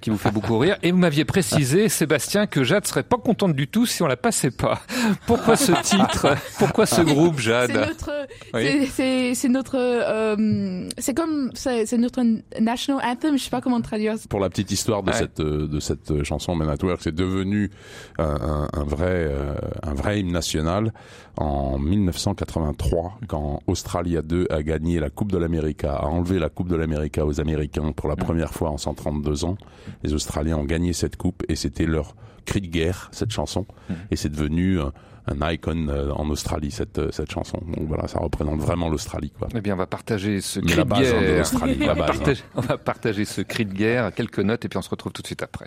qui 0.00 0.10
vous 0.10 0.18
fait 0.18 0.30
beaucoup 0.30 0.58
rire. 0.58 0.76
Et 0.82 0.90
vous 0.92 0.98
m'aviez 0.98 1.24
précisé, 1.24 1.88
Sébastien, 1.88 2.46
que 2.46 2.64
Jade 2.64 2.86
serait 2.86 3.02
pas 3.02 3.18
contente 3.18 3.54
du 3.54 3.68
tout 3.68 3.86
si 3.86 4.02
on 4.02 4.06
la 4.06 4.16
passait 4.16 4.50
pas. 4.50 4.80
Pourquoi 5.26 5.56
ce 5.56 5.72
titre? 5.82 6.34
Pourquoi 6.58 6.86
ce 6.86 7.02
groupe, 7.02 7.36
C'est 7.36 7.42
Jade 7.44 7.72
notre, 7.74 8.10
Oui. 8.54 8.85
C'est- 8.90 9.48
notre, 9.48 9.76
euh, 9.78 10.88
c'est 10.98 11.14
comme, 11.14 11.50
c'est 11.54 11.90
notre 11.98 12.22
national 12.60 13.02
anthem. 13.06 13.36
Je 13.38 13.44
sais 13.44 13.50
pas 13.50 13.60
comment 13.60 13.80
traduire. 13.80 14.14
Pour 14.28 14.40
la 14.40 14.48
petite 14.50 14.70
histoire 14.70 15.02
de 15.02 15.10
Ouais. 15.10 15.16
cette 15.16 15.40
euh, 15.40 15.66
de 15.68 15.80
cette 15.80 16.22
chanson 16.24 16.54
Men 16.54 16.68
at 16.68 16.82
Work, 16.82 17.00
c'est 17.02 17.14
devenu 17.14 17.70
un, 18.18 18.68
vrai 18.84 19.26
euh, 19.30 19.54
un 19.82 19.94
vrai 19.94 20.20
hymne 20.20 20.32
national 20.32 20.92
en 21.36 21.78
1983 21.78 23.18
quand 23.28 23.60
Australia 23.66 24.22
2 24.22 24.46
a 24.50 24.62
gagné 24.62 25.00
la 25.00 25.10
Coupe 25.10 25.32
de 25.32 25.38
l'Amérique, 25.38 25.84
a 25.84 26.04
enlevé 26.06 26.38
la 26.38 26.48
Coupe 26.48 26.68
de 26.68 26.76
l'Amérique 26.76 27.18
aux 27.18 27.40
Américains 27.40 27.92
pour 27.92 28.08
la 28.08 28.16
première 28.16 28.52
fois 28.52 28.70
en 28.70 28.78
132 28.78 29.44
ans. 29.44 29.56
Les 30.02 30.14
Australiens 30.14 30.56
ont 30.58 30.64
gagné 30.64 30.92
cette 30.92 31.16
coupe 31.16 31.42
et 31.48 31.56
c'était 31.56 31.86
leur 31.86 32.14
cri 32.44 32.60
de 32.60 32.68
guerre 32.68 33.08
cette 33.12 33.30
chanson 33.32 33.66
et 34.10 34.16
c'est 34.16 34.28
devenu 34.28 34.80
un, 34.80 34.92
un 35.26 35.50
icon 35.52 35.88
euh, 35.88 36.10
en 36.12 36.28
Australie 36.30 36.70
cette 36.70 36.98
euh, 36.98 37.10
cette 37.10 37.30
chanson. 37.30 37.58
Donc 37.66 37.86
voilà, 37.88 38.06
ça 38.08 38.18
représente 38.18 38.60
vraiment 38.60 38.88
l'Australie 38.88 39.30
quoi. 39.38 39.48
Eh 39.54 39.60
bien, 39.60 39.74
on 39.74 39.78
va 39.78 39.86
partager 39.86 40.40
ce 40.40 40.60
cri 40.60 40.76
de 40.76 40.80
hein, 40.80 40.84
de 40.84 41.02
guerre. 41.02 41.38
l'Australie, 41.38 41.78
On 41.82 41.86
la 41.86 41.94
va, 41.94 42.06
base. 42.06 42.28
hein. 42.28 42.34
on 42.54 42.60
va 42.60 42.78
partager 42.78 43.24
ce 43.24 43.40
cri 43.40 43.64
de 43.66 43.72
guerre, 43.74 44.12
quelques 44.14 44.38
notes, 44.40 44.64
et 44.64 44.68
puis 44.68 44.78
on 44.78 44.82
se 44.82 44.90
retrouve 44.90 45.12
tout 45.12 45.22
de 45.22 45.26
suite 45.26 45.42
après. 45.42 45.66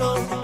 soul. 0.00 0.39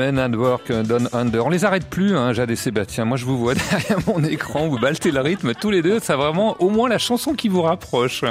Men 0.00 0.18
and 0.18 0.32
Work 0.34 0.72
Down 0.72 1.10
Under. 1.12 1.44
On 1.44 1.50
les 1.50 1.66
arrête 1.66 1.84
plus, 1.84 2.16
hein, 2.16 2.32
Jade 2.32 2.50
et 2.50 2.56
Sébastien. 2.56 3.04
Moi, 3.04 3.18
je 3.18 3.26
vous 3.26 3.36
vois 3.36 3.52
derrière 3.70 3.98
mon 4.06 4.24
écran, 4.24 4.66
vous 4.66 4.78
baltez 4.78 5.10
le 5.10 5.20
rythme 5.20 5.52
tous 5.52 5.70
les 5.70 5.82
deux. 5.82 5.98
C'est 6.00 6.14
vraiment 6.14 6.56
au 6.58 6.70
moins 6.70 6.88
la 6.88 6.96
chanson 6.96 7.34
qui 7.34 7.48
vous 7.48 7.60
rapproche. 7.60 8.24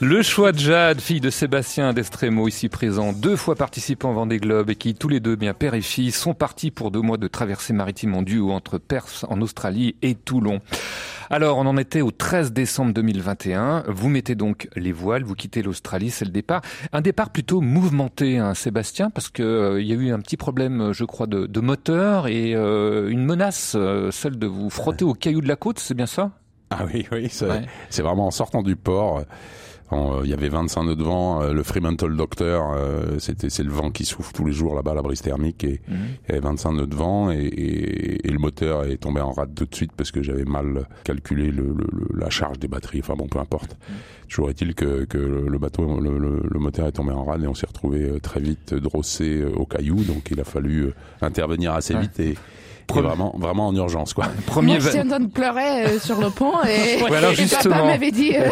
Le 0.00 0.22
choix 0.22 0.52
de 0.52 0.58
Jade, 0.58 1.00
fille 1.00 1.20
de 1.20 1.30
Sébastien 1.30 1.92
d'Estremo, 1.92 2.48
ici 2.48 2.68
présent, 2.68 3.12
deux 3.12 3.36
fois 3.36 3.56
participant 3.56 4.10
au 4.10 4.14
Vendée 4.14 4.38
Globe 4.38 4.70
et 4.70 4.76
qui, 4.76 4.94
tous 4.94 5.08
les 5.08 5.20
deux, 5.20 5.36
bien 5.36 5.54
père 5.54 5.74
et 5.74 5.80
fille, 5.80 6.12
sont 6.12 6.34
partis 6.34 6.70
pour 6.70 6.90
deux 6.90 7.00
mois 7.00 7.16
de 7.16 7.28
traversée 7.28 7.72
maritime 7.72 8.14
en 8.14 8.22
duo 8.22 8.52
entre 8.52 8.78
Perth 8.78 9.24
en 9.28 9.40
Australie 9.40 9.96
et 10.02 10.14
Toulon. 10.14 10.60
Alors, 11.30 11.58
on 11.58 11.66
en 11.66 11.76
était 11.76 12.00
au 12.00 12.10
13 12.10 12.52
décembre 12.52 12.94
2021. 12.94 13.84
Vous 13.88 14.08
mettez 14.08 14.34
donc 14.34 14.68
les 14.76 14.92
voiles, 14.92 15.24
vous 15.24 15.34
quittez 15.34 15.62
l'Australie, 15.62 16.10
c'est 16.10 16.24
le 16.24 16.30
départ. 16.30 16.62
Un 16.92 17.02
départ 17.02 17.30
plutôt 17.30 17.60
mouvementé, 17.60 18.38
hein, 18.38 18.54
Sébastien, 18.54 19.10
parce 19.10 19.28
que 19.28 19.42
euh, 19.42 19.82
il 19.82 19.86
y 19.86 19.92
a 19.92 19.96
eu 19.96 20.10
un 20.10 20.20
petit 20.20 20.38
problème, 20.38 20.80
euh, 20.80 20.92
je 20.92 21.04
crois, 21.04 21.26
de, 21.26 21.46
de 21.46 21.60
moteur 21.60 22.28
et 22.28 22.54
euh, 22.54 23.10
une 23.10 23.24
menace, 23.24 23.74
euh, 23.76 24.10
celle 24.10 24.38
de 24.38 24.46
vous 24.46 24.70
frotter 24.70 25.04
au 25.04 25.12
caillou 25.12 25.42
de 25.42 25.48
la 25.48 25.56
côte, 25.56 25.78
c'est 25.78 25.94
bien 25.94 26.06
ça? 26.06 26.30
Ah 26.70 26.84
oui, 26.92 27.06
oui, 27.12 27.28
c'est 27.30 27.46
Ouais. 27.48 27.66
vraiment 28.02 28.26
en 28.26 28.30
sortant 28.30 28.62
du 28.62 28.76
port. 28.76 29.18
euh, 29.20 29.22
euh, 29.92 30.20
Il 30.24 30.28
y 30.28 30.34
avait 30.34 30.50
25 30.50 30.82
nœuds 30.84 30.96
de 30.96 31.02
vent, 31.02 31.40
euh, 31.40 31.54
le 31.54 31.62
Fremantle 31.62 32.14
Doctor, 32.14 32.74
euh, 32.76 33.18
c'était 33.18 33.48
c'est 33.48 33.62
le 33.62 33.70
vent 33.72 33.90
qui 33.90 34.04
souffle 34.04 34.32
tous 34.34 34.44
les 34.44 34.52
jours 34.52 34.74
là-bas 34.74 34.90
à 34.90 34.94
la 34.94 35.00
brise 35.00 35.22
thermique 35.22 35.64
et 35.64 35.80
Mhm. 35.88 35.96
il 36.24 36.28
y 36.28 36.32
avait 36.32 36.46
25 36.46 36.72
nœuds 36.72 36.86
de 36.86 36.94
vent 36.94 37.30
et, 37.30 37.36
et- 37.38 38.26
et 38.28 38.30
le 38.30 38.38
moteur 38.38 38.84
est 38.84 38.98
tombé 38.98 39.22
en 39.22 39.32
rade 39.32 39.54
tout 39.54 39.64
de 39.64 39.74
suite 39.74 39.92
parce 39.96 40.10
que 40.12 40.22
j'avais 40.22 40.44
mal 40.44 40.86
calculé 41.04 41.50
le, 41.50 41.62
le- 41.68 41.88
le- 41.90 42.18
la 42.20 42.28
charge 42.28 42.58
des 42.58 42.68
batteries. 42.68 43.00
Enfin 43.00 43.14
bon, 43.16 43.28
peu 43.28 43.38
importe. 43.38 43.78
Toujours 44.28 44.50
est-il 44.50 44.74
que, 44.74 45.06
que 45.06 45.16
le 45.16 45.58
bateau, 45.58 46.00
le, 46.00 46.58
moteur 46.60 46.86
est 46.86 46.92
tombé 46.92 47.12
en 47.12 47.24
rade 47.24 47.42
et 47.44 47.46
on 47.46 47.54
s'est 47.54 47.66
retrouvé 47.66 48.20
très 48.20 48.40
vite 48.40 48.74
drossé 48.74 49.42
au 49.42 49.64
caillou, 49.64 50.04
donc 50.04 50.30
il 50.30 50.38
a 50.38 50.44
fallu 50.44 50.92
intervenir 51.22 51.72
assez 51.72 51.94
vite 51.96 52.20
et, 52.20 52.34
vraiment 52.94 53.34
vraiment 53.38 53.68
en 53.68 53.74
urgence 53.76 54.14
quoi. 54.14 54.26
Premier 54.46 54.74
Moi, 54.74 54.78
va- 54.78 54.90
j'étais 54.90 55.04
en 55.04 55.08
train 55.08 55.20
de 55.20 55.26
pleurer 55.30 55.84
euh, 55.86 55.98
sur 55.98 56.20
le 56.20 56.30
pont 56.30 56.52
et, 56.64 57.02
Ouais, 57.10 57.16
alors 57.16 57.32
et 57.32 57.46
papa 57.46 57.84
m'avait 57.84 58.10
dit 58.10 58.32
euh, 58.36 58.48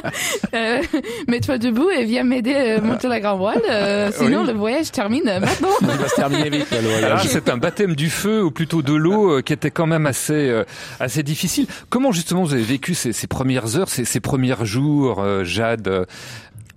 euh, 0.54 0.82
mets-toi 1.28 1.58
debout 1.58 1.90
et 1.90 2.04
viens 2.04 2.24
m'aider 2.24 2.54
à 2.54 2.80
monter 2.80 3.08
la 3.08 3.20
grand 3.20 3.36
voile. 3.36 3.62
euh, 3.68 4.10
sinon, 4.12 4.42
Oui. 4.42 4.46
le 4.48 4.52
voyage 4.58 4.90
termine 4.90 5.24
maintenant. 5.24 5.68
Il 5.80 5.86
va 5.88 6.08
se 6.08 6.14
terminer 6.14 6.50
vite 6.50 6.70
là, 6.70 6.80
le 6.80 6.88
Alors, 6.88 7.00
voyage. 7.18 7.26
c'est 7.28 7.48
un 7.48 7.56
baptême 7.56 7.94
du 7.96 8.10
feu 8.10 8.42
ou 8.44 8.50
plutôt 8.50 8.82
de 8.82 8.94
l'eau 8.94 9.38
euh, 9.38 9.42
qui 9.42 9.52
était 9.52 9.70
quand 9.70 9.86
même 9.86 10.06
assez 10.06 10.32
euh, 10.50 10.64
assez 10.98 11.22
difficile. 11.22 11.66
Comment 11.88 12.12
justement 12.12 12.42
vous 12.42 12.52
avez 12.54 12.62
vécu 12.62 12.94
ces, 12.94 13.12
ces 13.12 13.26
premières 13.26 13.76
heures, 13.76 13.88
ces, 13.88 14.04
ces 14.04 14.20
premiers 14.20 14.54
jours, 14.62 15.20
euh, 15.20 15.44
Jade 15.44 15.88
euh, 15.88 16.04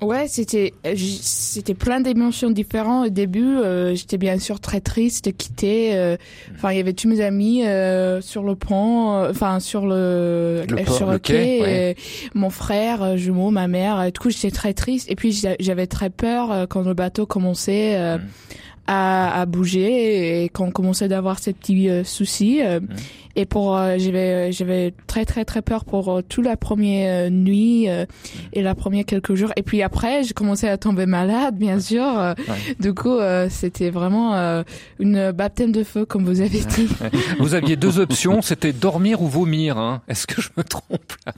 Ouais, 0.04 0.28
c'était 0.28 0.74
euh, 0.86 0.94
c'était 0.98 1.74
plein 1.74 2.02
d'émotions 2.02 2.50
différentes. 2.52 3.08
Au 3.08 3.10
début, 3.10 3.58
euh, 3.58 3.96
j'étais 3.96 4.18
bien 4.18 4.38
sûr 4.40 4.60
très 4.60 4.82
triste 4.82 5.26
de 5.26 5.32
quitter. 5.32 5.96
euh, 5.96 6.18
Enfin, 6.56 6.72
il 6.72 6.78
y 6.78 6.80
avait 6.80 6.94
tous 6.94 7.08
mes 7.08 7.22
amis 7.22 7.66
euh, 7.66 8.22
sur 8.22 8.44
le 8.44 8.56
pont, 8.56 9.16
euh, 9.16 9.32
enfin 9.32 9.60
sur 9.60 9.86
le, 9.86 10.64
Le 10.70 10.84
port, 10.84 10.96
sur 10.96 11.12
le 11.12 11.20
quai, 11.20 11.34
quai. 11.34 11.62
ouais. 11.62 11.96
mon 12.34 12.50
frère 12.50 13.18
jumeau, 13.18 13.50
ma 13.52 13.68
mère. 13.68 14.12
Du 14.12 14.20
coup, 14.20 14.30
j'étais 14.30 14.52
très 14.52 14.74
triste. 14.74 15.10
Et 15.12 15.16
puis 15.16 15.32
j'a- 15.32 15.56
j'avais 15.60 15.88
très 15.88 16.10
peur 16.10 16.68
quand 16.70 16.82
le 16.84 16.94
bateau 16.94 17.26
commençait. 17.26 17.96
euh, 17.96 18.18
Mm. 18.18 18.22
À, 18.86 19.40
à 19.40 19.46
bouger 19.46 20.44
et 20.44 20.50
quand 20.50 20.66
on 20.66 20.72
commençait 20.72 21.08
d'avoir 21.08 21.40
ces 21.40 21.54
petits 21.54 21.88
euh, 21.90 22.04
soucis 22.04 22.62
euh, 22.62 22.82
Mm. 22.82 22.88
Et 23.36 23.46
pour 23.46 23.76
euh, 23.78 23.96
j'avais 23.98 24.52
j'avais 24.52 24.94
très 25.08 25.26
très 25.26 25.44
très 25.46 25.62
peur 25.62 25.86
pour 25.86 26.10
euh, 26.12 26.22
toute 26.28 26.46
la 26.46 26.56
première 26.58 27.26
euh, 27.26 27.30
nuit 27.30 27.90
euh, 27.90 28.06
et 28.54 28.62
la 28.62 28.76
première 28.76 29.06
quelques 29.06 29.34
jours 29.36 29.52
et 29.56 29.64
puis 29.64 29.82
après 29.82 30.24
j'ai 30.24 30.34
commencé 30.34 30.68
à 30.68 30.78
tomber 30.78 31.06
malade 31.06 31.58
bien 31.58 31.80
sûr 31.80 32.04
euh, 32.06 32.34
Ouais. 32.48 32.76
du 32.80 32.94
coup 32.94 33.10
euh, 33.18 33.48
c'était 33.50 33.90
vraiment 33.90 34.36
euh, 34.36 34.64
une 35.00 35.32
baptême 35.32 35.72
de 35.72 35.84
feu 35.84 36.06
comme 36.06 36.26
vous 36.26 36.42
avez 36.42 36.60
dit 36.60 36.88
Vous 37.40 37.54
aviez 37.56 37.76
deux 37.76 38.00
options, 38.00 38.42
c'était 38.42 38.72
dormir 38.74 39.22
ou 39.22 39.28
vomir. 39.28 39.78
Hein. 39.78 40.02
Est-ce 40.08 40.28
que 40.28 40.42
je 40.42 40.50
me 40.58 40.64
trompe? 40.64 41.14
Là 41.26 41.34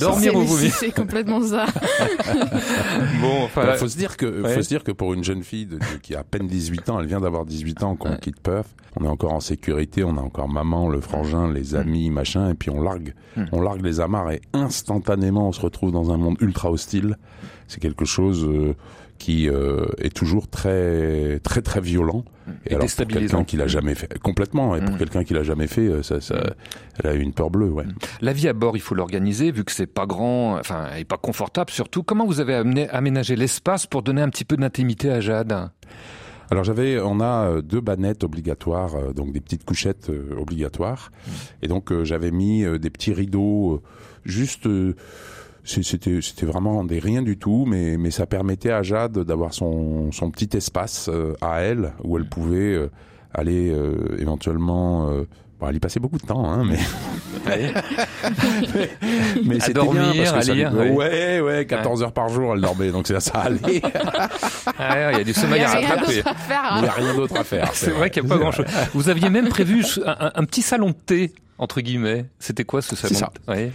Dormir 0.00 0.34
ou 0.36 0.42
vomir? 0.42 0.72
c'est 0.72 0.90
complètement 0.92 1.42
ça 1.42 1.66
Bon, 3.20 3.44
enfin, 3.44 3.64
Bah, 3.66 3.74
faut 3.76 3.88
se 3.88 3.96
dire 3.96 4.16
que 4.16 4.42
Ouais. 4.42 4.54
faut 4.54 4.62
se 4.62 4.68
dire 4.68 4.84
que 4.84 4.92
pour 4.92 5.14
une 5.14 5.24
jeune 5.24 5.42
fille 5.42 5.66
de- 5.66 5.76
de- 5.78 5.84
qui 6.02 6.14
a 6.14 6.20
à 6.20 6.24
peine 6.24 6.46
18 6.46 6.88
ans, 6.90 7.00
elle 7.00 7.06
vient 7.06 7.20
d'avoir 7.20 7.44
18 7.44 7.82
ans 7.82 7.96
qu'on 7.96 8.10
Ouais. 8.10 8.18
quitte 8.20 8.40
Perth, 8.40 8.68
on 8.96 9.04
est 9.04 9.08
encore 9.08 9.32
en 9.32 9.40
sécurité, 9.40 10.04
on 10.04 10.16
a 10.16 10.20
encore 10.20 10.48
maman, 10.48 10.88
le 10.88 11.00
frangin, 11.00 11.33
les 11.48 11.74
amis, 11.74 12.10
machin 12.10 12.50
et 12.50 12.54
puis 12.54 12.70
on 12.70 12.80
largue 12.82 13.14
Mm. 13.36 13.44
on 13.52 13.60
largue 13.60 13.84
les 13.84 13.98
amarres 14.00 14.30
et 14.30 14.40
instantanément 14.52 15.48
on 15.48 15.52
se 15.52 15.60
retrouve 15.60 15.90
dans 15.90 16.12
un 16.12 16.16
monde 16.16 16.36
ultra 16.40 16.70
hostile. 16.70 17.16
C'est 17.66 17.80
quelque 17.80 18.04
chose 18.04 18.44
euh, 18.44 18.74
qui 19.18 19.48
euh, 19.48 19.86
est 19.98 20.14
toujours 20.14 20.46
très 20.48 21.40
très 21.40 21.62
très 21.62 21.80
violent 21.80 22.24
Et 22.66 22.74
alors 22.74 22.86
pour 22.96 23.06
quelqu'un 23.06 23.42
qui 23.44 23.56
l'a 23.56 23.66
jamais 23.66 23.94
fait 23.94 24.18
complètement 24.20 24.76
et 24.76 24.80
pour 24.82 24.94
Mm. 24.94 24.98
quelqu'un 24.98 25.24
qui 25.24 25.34
l'a 25.34 25.42
jamais 25.42 25.66
fait 25.66 25.88
euh, 25.88 26.02
ça, 26.02 26.20
ça 26.20 26.36
elle 27.02 27.10
a 27.10 27.14
eu 27.14 27.20
une 27.20 27.32
peur 27.32 27.50
bleue 27.50 27.70
ouais. 27.70 27.84
la 28.20 28.32
vie 28.32 28.48
à 28.48 28.52
bord, 28.52 28.76
il 28.76 28.80
faut 28.80 28.94
l'organiser 28.94 29.50
vu 29.50 29.64
que 29.64 29.72
c'est 29.72 29.86
pas 29.86 30.06
grand, 30.06 30.56
enfin, 30.58 30.86
et 30.98 31.04
pas 31.04 31.16
confortable 31.16 31.70
surtout. 31.70 32.02
Comment 32.04 32.26
vous 32.26 32.38
avez 32.40 32.54
amené, 32.54 32.88
aménagé 32.90 33.34
l'espace 33.34 33.86
pour 33.86 34.02
donner 34.02 34.22
un 34.22 34.28
petit 34.28 34.44
peu 34.44 34.56
d'intimité 34.56 35.10
à 35.10 35.20
Jade? 35.20 35.70
Alors 36.50 36.64
j'avais, 36.64 37.00
on 37.00 37.20
a 37.20 37.48
euh, 37.48 37.62
deux 37.62 37.80
bannettes 37.80 38.24
obligatoires, 38.24 38.94
euh, 38.94 39.12
donc 39.12 39.32
des 39.32 39.40
petites 39.40 39.64
couchettes 39.64 40.10
euh, 40.10 40.36
obligatoires, 40.38 41.10
et 41.62 41.68
donc 41.68 41.92
j'avais 42.04 42.30
mis 42.30 42.64
des 42.78 42.90
petits 42.90 43.12
rideaux, 43.12 43.82
juste, 44.24 44.68
c'était 45.64 46.20
c'était 46.20 46.46
vraiment 46.46 46.84
des 46.84 46.98
rien 46.98 47.22
du 47.22 47.38
tout, 47.38 47.64
mais 47.66 47.96
mais 47.96 48.10
ça 48.10 48.26
permettait 48.26 48.70
à 48.70 48.82
Jade 48.82 49.18
d'avoir 49.20 49.54
son 49.54 50.12
son 50.12 50.30
petit 50.30 50.54
espace 50.56 51.08
euh, 51.08 51.34
à 51.40 51.60
elle 51.60 51.92
où 52.02 52.18
elle 52.18 52.28
pouvait 52.28 52.74
euh, 52.74 52.90
aller 53.34 53.70
euh, 53.72 54.16
éventuellement. 54.18 55.08
euh, 55.10 55.24
Bon, 55.60 55.68
elle 55.68 55.76
y 55.76 55.80
passait 55.80 56.00
beaucoup 56.00 56.18
de 56.18 56.26
temps, 56.26 56.50
hein, 56.50 56.64
mais 56.68 56.78
mais 59.44 59.60
c'était 59.60 59.72
dormir, 59.74 60.12
bien 60.12 60.22
parce 60.24 60.32
que 60.32 60.38
à 60.38 60.42
ça 60.42 60.52
lui- 60.52 60.58
lire, 60.60 60.74
ouais. 60.74 60.90
ouais, 60.90 61.40
ouais, 61.40 61.64
14 61.66 62.02
heures 62.02 62.12
par 62.12 62.28
jour, 62.28 62.54
elle 62.54 62.60
dormait, 62.60 62.90
donc 62.90 63.06
ça, 63.06 63.20
ça 63.20 63.38
allait. 63.38 63.80
Ah, 64.78 65.12
Il 65.12 65.18
y 65.18 65.20
a 65.20 65.24
du 65.24 65.30
il 65.30 65.34
sommeil 65.36 65.62
à 65.62 65.70
a 65.70 65.74
rien 65.76 65.88
rattraper. 65.88 66.16
d'autre 66.16 66.28
à 66.28 66.34
faire 66.34 66.62
Il 66.72 66.78
hein. 66.78 66.82
n'y 66.82 66.88
a 66.88 66.92
rien 66.92 67.14
d'autre 67.14 67.36
à 67.38 67.44
faire. 67.44 67.70
C'est 67.74 67.90
vrai 67.90 68.10
qu'il 68.10 68.22
n'y 68.24 68.28
a 68.30 68.34
pas 68.34 68.38
grand 68.40 68.50
chose. 68.52 68.66
Vous 68.94 69.08
aviez 69.08 69.30
même 69.30 69.48
prévu 69.48 69.84
un, 70.04 70.16
un- 70.26 70.32
un 70.34 70.44
petit 70.44 70.62
salon 70.62 70.88
de 70.88 70.94
thé, 70.94 71.32
entre 71.58 71.80
guillemets. 71.80 72.26
C'était 72.40 72.64
quoi 72.64 72.82
ce 72.82 72.96
salon 72.96 73.14
ça. 73.14 73.30
de- 73.46 73.52
Ouais. 73.52 73.70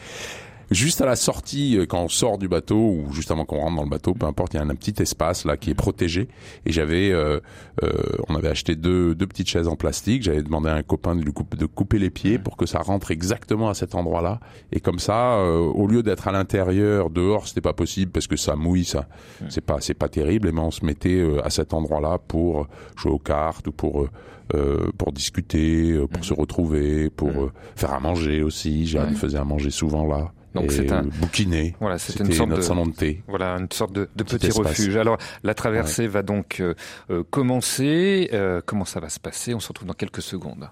Juste 0.71 1.01
à 1.01 1.05
la 1.05 1.15
sortie, 1.15 1.77
euh, 1.77 1.85
quand 1.85 2.01
on 2.01 2.09
sort 2.09 2.37
du 2.37 2.47
bateau 2.47 2.75
ou 2.77 3.11
juste 3.11 3.31
avant 3.31 3.45
qu'on 3.45 3.57
rentre 3.59 3.75
dans 3.77 3.83
le 3.83 3.89
bateau, 3.89 4.13
peu 4.13 4.25
importe, 4.25 4.53
il 4.53 4.57
y 4.57 4.59
a 4.59 4.63
un, 4.63 4.75
petit 4.75 5.01
espace 5.01 5.45
là 5.45 5.57
qui 5.57 5.71
est 5.71 5.75
protégé. 5.75 6.27
Et 6.65 6.71
j'avais, 6.71 7.11
euh, 7.11 7.39
euh, 7.83 7.89
on 8.27 8.35
avait 8.35 8.49
acheté 8.49 8.75
deux, 8.75 9.15
deux 9.15 9.27
petites 9.27 9.49
chaises 9.49 9.67
en 9.67 9.75
plastique. 9.75 10.23
J'avais 10.23 10.43
demandé 10.43 10.69
à 10.69 10.75
un 10.75 10.83
copain 10.83 11.15
de 11.15 11.21
lui 11.23 11.33
couper, 11.33 11.57
de 11.57 11.65
couper 11.65 11.97
les 11.99 12.09
pieds 12.11 12.37
pour 12.37 12.55
que 12.55 12.65
ça 12.65 12.79
rentre 12.79 13.11
exactement 13.11 13.69
à 13.69 13.73
cet 13.73 13.95
endroit-là. 13.95 14.39
Et 14.71 14.79
comme 14.79 14.99
ça, 14.99 15.37
euh, 15.37 15.57
au 15.57 15.87
lieu 15.87 16.03
d'être 16.03 16.27
à 16.27 16.31
l'intérieur, 16.31 17.09
dehors, 17.09 17.47
c'était 17.47 17.61
pas 17.61 17.73
possible 17.73 18.11
parce 18.11 18.27
que 18.27 18.35
ça 18.37 18.55
mouille, 18.55 18.85
ça, 18.85 19.07
c'est 19.49 19.61
pas, 19.65 19.77
c'est 19.81 19.93
pas 19.95 20.07
terrible. 20.09 20.49
Et 20.49 20.51
ben 20.51 20.61
on 20.61 20.71
se 20.71 20.85
mettait 20.85 21.19
euh, 21.19 21.43
à 21.45 21.49
cet 21.49 21.73
endroit-là 21.73 22.19
pour 22.27 22.67
jouer 22.95 23.11
aux 23.11 23.19
cartes 23.19 23.67
ou 23.67 23.71
pour 23.71 24.03
euh, 24.03 24.09
euh, 24.55 24.89
pour 24.97 25.11
discuter, 25.11 25.99
pour 26.11 26.25
se 26.25 26.33
retrouver, 26.33 27.11
pour 27.11 27.29
euh, 27.29 27.51
faire 27.75 27.93
à 27.93 27.99
manger 27.99 28.41
aussi. 28.41 28.87
Jeanne 28.87 29.09
Ouais. 29.09 29.15
faisait 29.15 29.37
à 29.37 29.43
manger 29.43 29.69
souvent 29.69 30.07
là. 30.07 30.31
Donc 30.55 30.71
c'est 30.71 30.91
un 30.91 31.03
bouquiné. 31.03 31.75
voilà, 31.79 31.97
c'est 31.97 32.19
une 32.19 32.31
sorte 32.31 32.49
notre 32.49 32.61
de 32.61 32.65
salon 32.65 32.87
de 32.87 32.93
thé. 32.93 33.23
voilà 33.27 33.55
une 33.57 33.71
sorte 33.71 33.93
de, 33.93 34.09
de 34.15 34.23
Petit 34.23 34.51
refuge. 34.51 34.95
Alors 34.97 35.17
la 35.43 35.53
traversée 35.53 36.07
va 36.07 36.23
donc 36.23 36.59
euh, 36.59 36.73
euh, 37.09 37.23
commencer. 37.29 38.29
Euh, 38.33 38.61
comment 38.65 38.85
ça 38.85 38.99
va 38.99 39.09
se 39.09 39.19
passer? 39.19 39.53
On 39.53 39.59
se 39.59 39.67
retrouve 39.67 39.87
dans 39.87 39.93
quelques 39.93 40.21
secondes. 40.21 40.69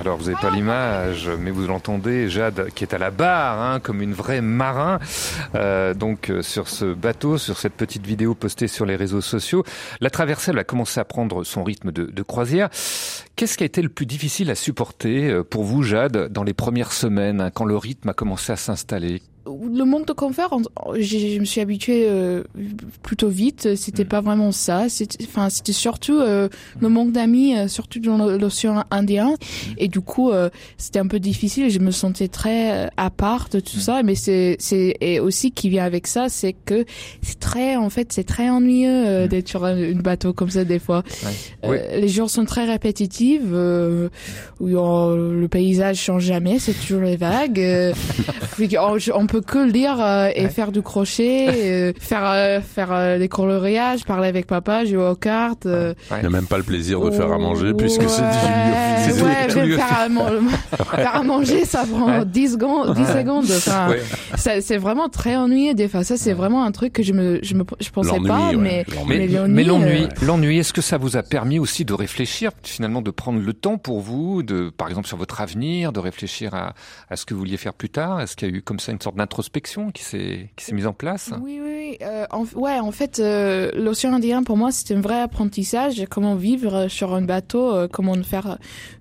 Alors 0.00 0.16
vous 0.16 0.30
n'avez 0.30 0.40
pas 0.40 0.50
l'image, 0.50 1.28
mais 1.38 1.50
vous 1.50 1.66
l'entendez, 1.66 2.30
Jade 2.30 2.70
qui 2.74 2.84
est 2.84 2.94
à 2.94 2.98
la 2.98 3.10
barre, 3.10 3.60
hein, 3.60 3.80
comme 3.80 4.00
une 4.00 4.14
vraie 4.14 4.40
marin, 4.40 4.98
euh, 5.54 5.92
donc 5.92 6.30
euh, 6.30 6.40
sur 6.40 6.68
ce 6.68 6.94
bateau, 6.94 7.36
sur 7.36 7.58
cette 7.58 7.74
petite 7.74 8.06
vidéo 8.06 8.34
postée 8.34 8.66
sur 8.66 8.86
les 8.86 8.96
réseaux 8.96 9.20
sociaux. 9.20 9.62
La 10.00 10.08
traversée, 10.08 10.52
elle 10.52 10.58
a 10.58 10.64
commencé 10.64 11.00
à 11.00 11.04
prendre 11.04 11.44
son 11.44 11.62
rythme 11.62 11.92
de, 11.92 12.04
de 12.04 12.22
croisière. 12.22 12.70
Qu'est-ce 13.36 13.58
qui 13.58 13.62
a 13.62 13.66
été 13.66 13.82
le 13.82 13.90
plus 13.90 14.06
difficile 14.06 14.50
à 14.50 14.54
supporter 14.54 15.28
euh, 15.28 15.44
pour 15.44 15.64
vous, 15.64 15.82
Jade, 15.82 16.32
dans 16.32 16.44
les 16.44 16.54
premières 16.54 16.92
semaines, 16.92 17.42
hein, 17.42 17.50
quand 17.50 17.66
le 17.66 17.76
rythme 17.76 18.08
a 18.08 18.14
commencé 18.14 18.52
à 18.52 18.56
s'installer? 18.56 19.20
Le 19.46 19.84
manque 19.84 20.06
de 20.06 20.12
confort, 20.12 20.60
je 20.98 21.38
me 21.38 21.44
suis 21.44 21.60
habituée 21.60 22.04
euh, 22.08 22.42
plutôt 23.02 23.28
vite. 23.28 23.74
C'était 23.74 24.04
Mm. 24.04 24.08
pas 24.08 24.20
vraiment 24.20 24.52
ça. 24.52 24.88
C'était, 24.88 25.24
enfin, 25.24 25.48
c'était 25.50 25.72
surtout 25.72 26.18
euh, 26.20 26.48
le 26.80 26.88
manque 26.88 27.12
d'amis, 27.12 27.56
euh, 27.56 27.66
surtout 27.68 28.00
dans 28.00 28.16
l'océan 28.18 28.84
Indien. 28.90 29.34
Et 29.78 29.88
du 29.88 30.00
coup, 30.00 30.30
euh, 30.30 30.50
c'était 30.76 30.98
un 30.98 31.06
peu 31.06 31.18
difficile. 31.18 31.70
Je 31.70 31.78
me 31.78 31.90
sentais 31.90 32.28
très 32.28 32.72
euh, 32.72 32.88
à 32.96 33.10
part 33.10 33.48
de 33.50 33.60
tout 33.60 33.78
Mm. 33.78 33.80
ça. 33.80 34.02
Mais 34.02 34.14
c'est, 34.14 34.56
c'est 34.58 34.96
et 35.00 35.20
aussi 35.20 35.50
qui 35.52 35.68
vient 35.70 35.84
avec 35.84 36.06
ça, 36.06 36.28
c'est 36.28 36.52
que 36.52 36.84
c'est 37.22 37.40
très, 37.40 37.76
en 37.76 37.88
fait, 37.90 38.12
c'est 38.12 38.24
très 38.24 38.50
ennuyeux 38.50 38.90
euh, 39.06 39.24
Mm. 39.24 39.28
d'être 39.28 39.48
sur 39.48 39.64
un, 39.64 39.76
une 39.76 40.02
bateau 40.02 40.32
comme 40.32 40.50
ça 40.50 40.64
des 40.64 40.78
fois. 40.78 41.02
Oui. 41.24 41.30
Euh, 41.76 42.00
Les 42.00 42.08
jours 42.08 42.28
sont 42.30 42.44
très 42.44 42.66
répétitifs. 42.66 43.42
Euh, 43.52 44.08
où 44.60 44.68
euh, 44.76 45.40
le 45.40 45.48
paysage 45.48 45.96
change 45.98 46.24
jamais. 46.24 46.58
C'est 46.58 46.74
toujours 46.74 47.02
les 47.02 47.16
vagues. 47.16 47.58
euh, 47.60 47.92
puis 48.56 48.68
on, 48.78 48.96
on 49.14 49.26
peut 49.30 49.40
que 49.40 49.58
lire 49.58 49.96
euh, 50.00 50.28
et 50.34 50.48
faire 50.48 50.72
du 50.72 50.82
crochet, 50.82 51.46
euh, 51.54 51.92
faire 51.98 52.24
euh, 52.26 52.60
faire 52.60 52.88
euh, 52.92 53.18
des 53.18 53.28
coloriages, 53.28 54.04
parler 54.04 54.28
avec 54.28 54.46
papa, 54.46 54.84
jouer 54.84 55.08
aux 55.08 55.14
cartes. 55.14 55.66
euh, 55.66 55.94
Il 56.10 56.20
n'y 56.20 56.26
a 56.26 56.30
même 56.30 56.46
pas 56.46 56.58
le 56.58 56.64
plaisir 56.64 57.00
de 57.00 57.10
faire 57.10 57.32
à 57.32 57.38
manger 57.38 57.72
puisque 57.74 58.02
c'est 58.08 58.22
du 58.22 59.22
Ouais, 59.22 59.48
faire, 59.76 59.98
à, 60.00 60.08
man- 60.08 60.48
faire 60.94 61.16
à 61.16 61.22
manger, 61.22 61.64
ça 61.64 61.84
prend 61.90 62.06
Ouais. 62.20 62.24
10 62.24 62.52
secondes. 62.52 62.94
10 62.94 63.06
secondes. 63.06 63.44
Enfin, 63.44 63.88
Ouais. 63.90 64.00
ça- 64.36 64.60
c'est 64.60 64.76
vraiment 64.78 65.08
très 65.08 65.36
ennuyeux 65.36 65.74
des 65.74 65.88
fois. 65.88 66.02
Ça, 66.04 66.16
c'est 66.16 66.32
vraiment 66.32 66.64
un 66.64 66.72
truc 66.72 66.92
que 66.92 67.02
je 67.02 67.12
me, 67.12 67.38
je 67.42 67.54
me, 67.54 67.64
je 67.80 67.90
pensais 67.90 68.18
pas, 68.26 68.48
ouais, 68.50 68.56
mais, 68.56 68.84
l'ennui. 68.94 69.06
Mais, 69.18 69.26
l'ennui, 69.28 69.54
mais 69.54 69.64
l'ennui, 69.64 70.08
l'ennui, 70.22 70.58
est-ce 70.58 70.72
que 70.72 70.80
ça 70.80 70.98
vous 70.98 71.16
a 71.16 71.22
permis 71.22 71.58
aussi 71.58 71.84
de 71.84 71.92
réfléchir, 71.94 72.50
finalement, 72.62 73.02
de 73.02 73.10
prendre 73.10 73.40
le 73.40 73.52
temps 73.52 73.78
pour 73.78 74.00
vous, 74.00 74.42
de, 74.42 74.70
par 74.70 74.88
exemple, 74.88 75.06
sur 75.08 75.16
votre 75.16 75.40
avenir, 75.40 75.92
de 75.92 76.00
réfléchir 76.00 76.54
à, 76.54 76.74
à 77.10 77.16
ce 77.16 77.24
que 77.26 77.34
vous 77.34 77.40
vouliez 77.40 77.56
faire 77.56 77.74
plus 77.74 77.90
tard? 77.90 78.20
Est-ce 78.20 78.36
qu'il 78.36 78.48
y 78.48 78.52
a 78.52 78.54
eu 78.56 78.62
comme 78.62 78.80
ça 78.80 78.92
une 78.92 79.00
sorte 79.00 79.16
d'introspection 79.20 79.90
qui 79.90 80.02
s'est, 80.02 80.50
mise 80.72 80.86
en 80.86 80.92
place 80.92 81.30
Oui, 81.42 81.60
oui. 81.62 81.96
Euh, 82.02 82.26
en, 82.30 82.44
ouais, 82.54 82.78
en 82.78 82.90
fait, 82.92 83.18
euh, 83.18 83.70
l'océan 83.74 84.12
Indien, 84.14 84.42
pour 84.42 84.56
moi, 84.56 84.72
c'était 84.72 84.94
un 84.94 85.00
vrai 85.00 85.20
apprentissage. 85.20 86.04
Comment 86.10 86.34
vivre 86.34 86.88
sur 86.88 87.14
un 87.14 87.22
bateau, 87.22 87.74
euh, 87.74 87.88
comment 87.90 88.14
faire 88.22 88.50
euh, 88.52 88.54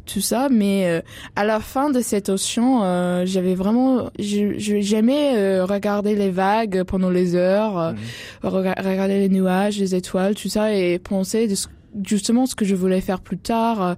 tout 0.06 0.22
ça. 0.22 0.48
Mais 0.50 0.88
euh, 0.88 1.02
à 1.36 1.44
la 1.46 1.60
fin 1.60 1.90
de 1.90 2.02
cet 2.02 2.30
océan, 2.30 2.84
euh, 2.84 3.26
j'avais 3.26 3.56
vraiment... 3.56 4.10
J'aimais 4.20 5.34
euh, 5.38 5.66
regarder 5.66 6.16
les 6.16 6.32
vagues 6.32 6.84
pendant 6.84 7.10
les 7.10 7.36
heures, 7.36 7.78
euh, 7.80 7.94
rega- 8.44 8.76
regarder 8.82 9.20
les 9.20 9.30
nuages, 9.30 9.80
les 9.80 9.96
étoiles, 9.96 10.36
tout 10.36 10.50
ça, 10.50 10.74
et 10.74 11.00
penser 11.00 11.48
de 11.48 11.56
ce 11.56 11.68
justement 12.05 12.46
ce 12.46 12.55
que 12.55 12.65
je 12.65 12.75
voulais 12.75 13.01
faire 13.01 13.22
plus 13.22 13.38
tard 13.38 13.81
euh, 13.81 13.93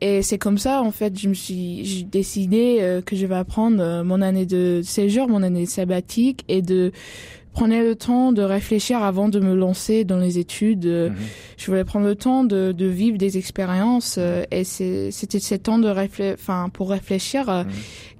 et 0.00 0.22
c'est 0.22 0.38
comme 0.38 0.58
ça 0.58 0.82
en 0.82 0.90
fait 0.90 1.18
je 1.18 1.28
me 1.28 1.34
suis 1.34 1.84
j'ai 1.84 2.02
décidé 2.04 2.78
euh, 2.80 3.00
que 3.00 3.16
je 3.16 3.24
vais 3.26 3.34
apprendre 3.36 3.80
euh, 3.82 4.04
mon 4.04 4.20
année 4.20 4.46
de 4.46 4.82
séjour 4.84 5.28
mon 5.28 5.42
année 5.42 5.66
sabbatique 5.66 6.44
et 6.48 6.62
de 6.62 6.92
prendre 7.52 7.74
le 7.76 7.94
temps 7.96 8.32
de 8.32 8.40
réfléchir 8.42 9.02
avant 9.02 9.28
de 9.28 9.38
me 9.38 9.54
lancer 9.54 10.04
dans 10.04 10.16
les 10.18 10.38
études 10.38 10.86
Mhm. 10.86 11.14
je 11.58 11.66
voulais 11.66 11.84
prendre 11.84 12.06
le 12.06 12.14
temps 12.16 12.44
de, 12.44 12.72
de 12.72 12.86
vivre 12.86 13.18
des 13.18 13.36
expériences 13.38 14.18
et 14.50 14.64
c'était 14.64 15.38
ce 15.40 15.54
temps 15.56 15.78
de 15.78 15.88
réflé 15.88 16.32
enfin 16.34 16.70
pour 16.72 16.90
réfléchir 16.90 17.46
Mhm. 17.48 17.66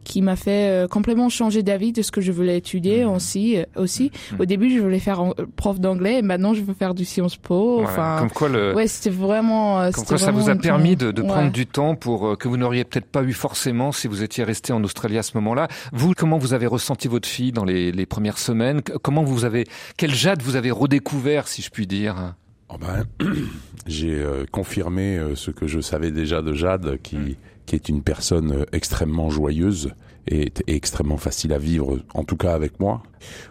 Qui 0.04 0.22
m'a 0.22 0.36
fait 0.36 0.68
euh, 0.68 0.88
complètement 0.88 1.28
changer 1.28 1.62
d'avis 1.62 1.92
de 1.92 2.02
ce 2.02 2.10
que 2.10 2.20
je 2.20 2.32
voulais 2.32 2.58
étudier 2.58 3.04
Mhm. 3.04 3.10
aussi 3.12 3.56
euh, 3.58 3.64
aussi 3.76 4.10
Mhm. 4.32 4.40
au 4.40 4.44
début 4.44 4.74
je 4.76 4.80
voulais 4.82 4.98
faire 4.98 5.20
en- 5.20 5.30
euh, 5.38 5.46
prof 5.56 5.78
d'anglais 5.80 6.18
et 6.18 6.22
maintenant 6.22 6.54
je 6.54 6.62
veux 6.62 6.74
faire 6.74 6.94
du 6.94 7.04
Sciences 7.04 7.36
Po 7.36 7.80
enfin 7.82 8.16
Comme 8.20 8.30
quoi, 8.30 8.48
le, 8.48 8.74
Ouais, 8.74 8.86
c'était 8.86 9.10
vraiment. 9.10 9.82
comme 9.84 9.92
c'était 9.92 10.06
quoi 10.08 10.18
ça 10.18 10.30
vous 10.32 10.40
vraiment 10.40 10.58
a 10.58 10.62
permis 10.62 10.96
de, 10.96 11.06
ouais. 11.08 11.26
prendre 11.28 11.52
du 11.52 11.66
temps 11.66 11.94
pour 11.94 12.26
euh, 12.28 12.36
que 12.36 12.48
vous 12.48 12.56
n'auriez 12.56 12.84
peut-être 12.84 13.06
pas 13.06 13.22
eu 13.22 13.32
forcément 13.32 13.92
si 13.92 14.08
vous 14.08 14.22
étiez 14.22 14.44
resté 14.44 14.72
en 14.72 14.82
Australie 14.84 15.18
à 15.18 15.22
ce 15.22 15.36
moment-là. 15.36 15.68
Vous, 15.92 16.12
comment 16.16 16.38
vous 16.38 16.52
avez 16.54 16.66
ressenti 16.66 17.08
votre 17.08 17.28
fille 17.28 17.52
dans 17.52 17.64
les, 17.64 17.92
les 17.92 18.06
premières 18.06 18.38
semaines? 18.38 18.80
Comment 19.02 19.22
vous 19.22 19.44
avez, 19.44 19.66
quel 19.96 20.14
Jade 20.14 20.42
vous 20.42 20.56
avez 20.56 20.70
redécouvert, 20.70 21.48
si 21.48 21.62
je 21.62 21.70
puis 21.70 21.86
dire? 21.86 22.34
Oh 22.68 22.76
ben, 22.80 23.04
j'ai 23.86 24.14
euh, 24.14 24.44
confirmé 24.50 25.18
euh, 25.18 25.34
ce 25.34 25.50
que 25.50 25.66
je 25.66 25.80
savais 25.80 26.10
déjà 26.10 26.42
de 26.42 26.52
Jade, 26.54 26.98
qui, 27.02 27.16
Mm. 27.16 27.34
Qui 27.66 27.74
est 27.76 27.88
une 27.88 28.02
personne 28.02 28.52
euh, 28.52 28.64
extrêmement 28.72 29.30
joyeuse 29.30 29.92
et, 30.28 30.52
extrêmement 30.68 31.16
facile 31.16 31.52
à 31.52 31.58
vivre, 31.58 31.98
en 32.14 32.24
tout 32.24 32.36
cas 32.36 32.54
avec 32.54 32.78
moi. 32.80 33.02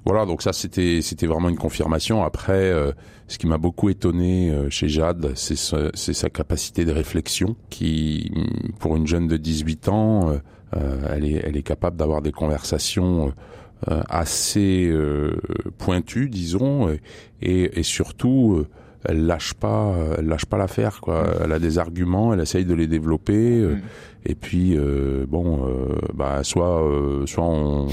Voilà, 0.06 0.26
donc 0.26 0.42
ça 0.42 0.54
c'était 0.54 1.02
vraiment 1.28 1.50
une 1.50 1.58
confirmation. 1.58 2.24
Après, 2.24 2.54
euh, 2.72 2.92
ce 3.28 3.38
qui 3.38 3.48
m'a 3.48 3.58
beaucoup 3.58 3.90
étonné 3.90 4.52
euh, 4.52 4.70
chez 4.70 4.88
Jade, 4.88 5.32
c'est 5.36 5.58
ce- 5.58 5.92
c'est 5.94 6.14
sa 6.14 6.30
capacité 6.30 6.86
de 6.86 6.92
réflexion, 6.92 7.56
qui 7.70 8.32
mm, 8.34 8.72
pour 8.80 8.96
une 8.96 9.08
jeune 9.08 9.28
de 9.28 9.38
18 9.38 9.90
ans, 9.90 10.34
elle 10.74 11.26
est 11.58 11.64
capable 11.64 11.98
d'avoir 11.98 12.22
des 12.22 12.32
conversations. 12.32 13.34
assez 14.10 14.94
pointues, 15.80 16.30
disons, 16.30 16.96
et, 17.42 17.84
surtout 17.84 18.66
elle 19.06 19.26
lâche 19.26 19.54
pas 19.54 19.94
elle 20.18 20.28
lâche 20.28 20.46
pas 20.46 20.58
l'affaire 20.58 21.00
quoi 21.02 21.24
elle 21.44 21.52
a 21.52 21.60
des 21.60 21.78
arguments 21.80 22.34
elle 22.34 22.40
essaye 22.42 22.66
de 22.66 22.74
les 22.74 22.88
développer 22.88 23.60
euh, 23.60 23.76
Mm. 23.76 23.82
et 24.26 24.36
puis 24.36 24.78
euh, 24.78 25.26
bon 25.28 25.66
euh, 25.68 25.96
bah 26.14 26.40
soit 26.44 26.84
euh, 26.84 27.26
soit 27.26 27.44
on 27.44 27.88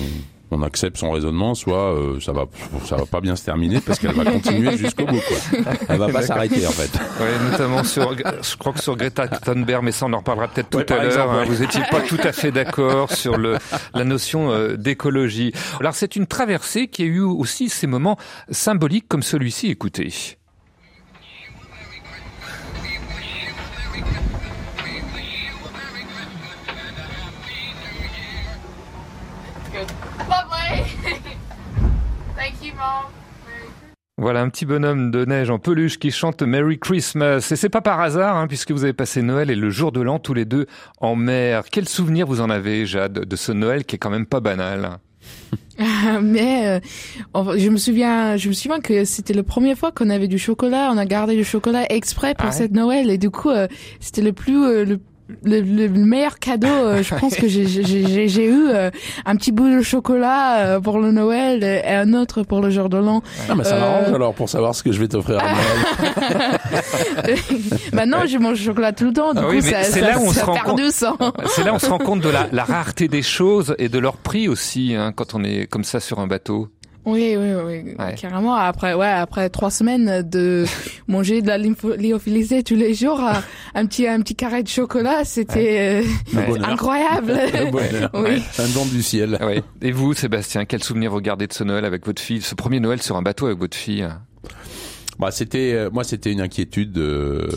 on 0.50 0.62
accepte 0.62 0.96
son 0.96 1.10
raisonnement, 1.10 1.54
soit 1.54 1.92
euh, 1.92 2.20
ça 2.20 2.32
va 2.32 2.46
ça 2.86 2.96
va 2.96 3.04
pas 3.04 3.20
bien 3.20 3.36
se 3.36 3.44
terminer 3.44 3.80
parce 3.80 3.98
qu'elle 3.98 4.14
va 4.14 4.24
continuer 4.32 4.78
jusqu'au 4.78 5.04
bout 5.04 5.20
quoi. 5.20 5.62
Elle 5.90 5.98
va 5.98 6.08
pas 6.08 6.22
s'arrêter 6.22 6.66
en 6.66 6.70
fait. 6.70 6.90
Ouais, 7.22 7.50
notamment 7.50 7.84
sur, 7.84 8.16
je 8.16 8.56
crois 8.56 8.72
que 8.72 8.80
sur 8.80 8.96
Greta 8.96 9.28
Thunberg, 9.28 9.84
mais 9.84 9.92
ça 9.92 10.06
on 10.06 10.12
en 10.14 10.18
reparlera 10.20 10.48
peut-être 10.48 10.70
tout 10.70 10.90
à 10.90 11.04
l'heure. 11.04 11.30
hein. 11.30 11.40
ouais. 11.40 11.44
Vous 11.44 11.62
étiez 11.62 11.82
pas 11.90 12.00
tout 12.00 12.16
à 12.24 12.32
fait 12.32 12.50
d'accord 12.50 13.12
sur 13.12 13.36
le, 13.36 13.56
la 13.92 14.04
notion 14.04 14.50
euh, 14.50 14.76
d'écologie. 14.78 15.52
Alors 15.80 15.94
c'est 15.94 16.16
une 16.16 16.26
traversée 16.26 16.88
qui 16.88 17.02
a 17.02 17.06
eu 17.06 17.20
aussi 17.20 17.68
ces 17.68 17.86
moments 17.86 18.16
symboliques 18.50 19.06
comme 19.06 19.22
celui-ci. 19.22 19.66
Écoutez. 19.70 20.37
Voilà 34.20 34.40
un 34.42 34.48
petit 34.48 34.66
bonhomme 34.66 35.12
de 35.12 35.24
neige 35.24 35.48
en 35.48 35.60
peluche 35.60 35.98
qui 36.00 36.10
chante 36.10 36.42
Merry 36.42 36.78
Christmas. 36.80 37.48
Et 37.52 37.56
c'est 37.56 37.68
pas 37.68 37.80
par 37.80 38.00
hasard, 38.00 38.36
hein, 38.36 38.48
puisque 38.48 38.72
vous 38.72 38.82
avez 38.82 38.92
passé 38.92 39.22
Noël 39.22 39.48
et 39.48 39.54
le 39.54 39.70
jour 39.70 39.92
de 39.92 40.00
l'an 40.00 40.18
tous 40.18 40.34
les 40.34 40.44
deux 40.44 40.66
en 41.00 41.14
mer. 41.14 41.64
Quel 41.70 41.88
souvenir 41.88 42.26
vous 42.26 42.40
en 42.40 42.50
avez, 42.50 42.84
Jade, 42.84 43.12
de 43.12 43.36
ce 43.36 43.52
Noël 43.52 43.84
qui 43.84 43.94
est 43.94 43.98
quand 43.98 44.10
même 44.10 44.26
pas 44.26 44.40
banal? 44.40 44.98
Mais 46.22 46.80
euh, 47.36 47.50
je 47.56 47.68
me 47.68 47.76
souviens, 47.76 48.36
je 48.36 48.48
me 48.48 48.54
souviens 48.54 48.80
que 48.80 49.04
c'était 49.04 49.34
la 49.34 49.44
première 49.44 49.78
fois 49.78 49.92
qu'on 49.92 50.10
avait 50.10 50.26
du 50.26 50.38
chocolat. 50.38 50.90
On 50.92 50.98
a 50.98 51.06
gardé 51.06 51.36
du 51.36 51.44
chocolat 51.44 51.86
exprès 51.92 52.34
pour 52.34 52.46
Ah 52.46 52.48
ouais? 52.48 52.56
cette 52.56 52.72
Noël 52.72 53.10
et 53.10 53.18
du 53.18 53.30
coup, 53.30 53.50
euh, 53.50 53.68
c'était 54.00 54.22
le 54.22 54.32
plus 54.32 54.64
euh, 54.64 54.84
le 54.84 54.98
le, 55.44 55.60
le 55.60 55.88
meilleur 55.88 56.38
cadeau, 56.38 56.66
euh, 56.68 57.02
je 57.02 57.14
pense 57.14 57.34
que 57.36 57.48
j'ai- 57.48 57.66
j'ai 57.66 57.84
j'ai- 57.84 58.28
j'ai 58.28 58.46
eu 58.46 58.68
euh, 58.68 58.90
un 59.26 59.36
petit 59.36 59.52
bout 59.52 59.68
de 59.68 59.82
chocolat 59.82 60.58
euh, 60.58 60.80
pour 60.80 60.98
le 60.98 61.12
Noël 61.12 61.62
et 61.62 61.82
un 61.86 62.14
autre 62.14 62.42
pour 62.42 62.60
le 62.60 62.70
jour 62.70 62.88
de 62.88 62.96
l'an. 62.96 63.22
Ah, 63.48 63.54
mais 63.54 63.64
ça 63.64 63.74
Euh, 63.76 63.80
m'arrange 63.80 64.14
alors 64.14 64.34
pour 64.34 64.48
savoir 64.48 64.74
ce 64.74 64.82
que 64.82 64.90
je 64.92 64.98
vais 65.00 65.08
t'offrir 65.08 65.38
à 65.38 65.52
Noël. 65.52 66.58
Maintenant, 67.92 68.26
je 68.26 68.38
mange 68.38 68.58
du 68.58 68.64
chocolat 68.64 68.92
tout 68.92 69.06
le 69.06 69.12
temps, 69.12 69.32
du 69.32 69.38
Ah 69.40 69.42
coup, 69.44 69.50
oui, 69.50 69.62
ça, 69.62 69.82
c'est 69.82 70.00
ça, 70.00 70.10
là 70.12 70.18
où 70.18 70.22
on 70.26 70.32
ça 70.32 70.40
se 70.40 70.44
rend 70.46 70.54
perd 70.54 70.66
compte. 70.66 70.78
du 70.78 70.90
sang. 70.90 71.16
C'est 71.46 71.64
là 71.64 71.72
où 71.72 71.76
on 71.76 71.78
se 71.78 71.88
rend 71.90 71.98
compte 71.98 72.20
de 72.20 72.28
la, 72.28 72.48
la 72.52 72.64
rareté 72.64 73.08
des 73.08 73.22
choses 73.22 73.74
et 73.78 73.88
de 73.88 73.98
leur 73.98 74.16
prix 74.16 74.48
aussi, 74.48 74.94
hein, 74.94 75.12
quand 75.14 75.34
on 75.34 75.44
est 75.44 75.66
comme 75.66 75.84
ça 75.84 76.00
sur 76.00 76.20
un 76.20 76.26
bateau. 76.26 76.68
Oui, 77.04 77.36
oui, 77.38 77.52
oui, 77.64 77.94
Ouais. 77.98 78.14
carrément. 78.20 78.54
Après, 78.54 78.92
ouais, 78.94 79.06
après 79.06 79.48
trois 79.48 79.70
semaines 79.70 80.22
de 80.22 80.64
manger 81.08 81.40
de 81.42 81.48
la 81.48 81.56
lyophilisée 81.58 82.62
tous 82.62 82.74
les 82.74 82.94
jours, 82.94 83.20
un 83.74 83.86
petit, 83.86 84.06
un 84.06 84.20
petit 84.20 84.34
carré 84.34 84.62
de 84.62 84.68
chocolat, 84.68 85.24
c'était 85.24 86.02
euh, 86.36 86.54
incroyable. 86.62 87.32
Oui. 88.14 88.42
Un 88.58 88.68
don 88.74 88.84
du 88.86 89.02
ciel. 89.02 89.38
Ouais. 89.40 89.62
Et 89.82 89.92
vous, 89.92 90.12
Sébastien, 90.14 90.64
quel 90.64 90.82
souvenir 90.84 91.10
vous 91.10 91.20
gardez 91.20 91.46
de 91.46 91.52
ce 91.52 91.64
Noël 91.64 91.84
avec 91.84 92.04
votre 92.06 92.20
fille, 92.20 92.42
ce 92.42 92.54
premier 92.54 92.80
Noël 92.80 93.00
sur 93.02 93.16
un 93.16 93.22
bateau 93.22 93.46
avec 93.46 93.58
votre 93.58 93.76
fille? 93.76 94.06
Bah 95.18 95.30
c'était 95.32 95.72
euh, 95.74 95.90
moi 95.90 96.04
c'était 96.04 96.30
une 96.32 96.40
inquiétude 96.40 96.96
euh, 96.98 97.48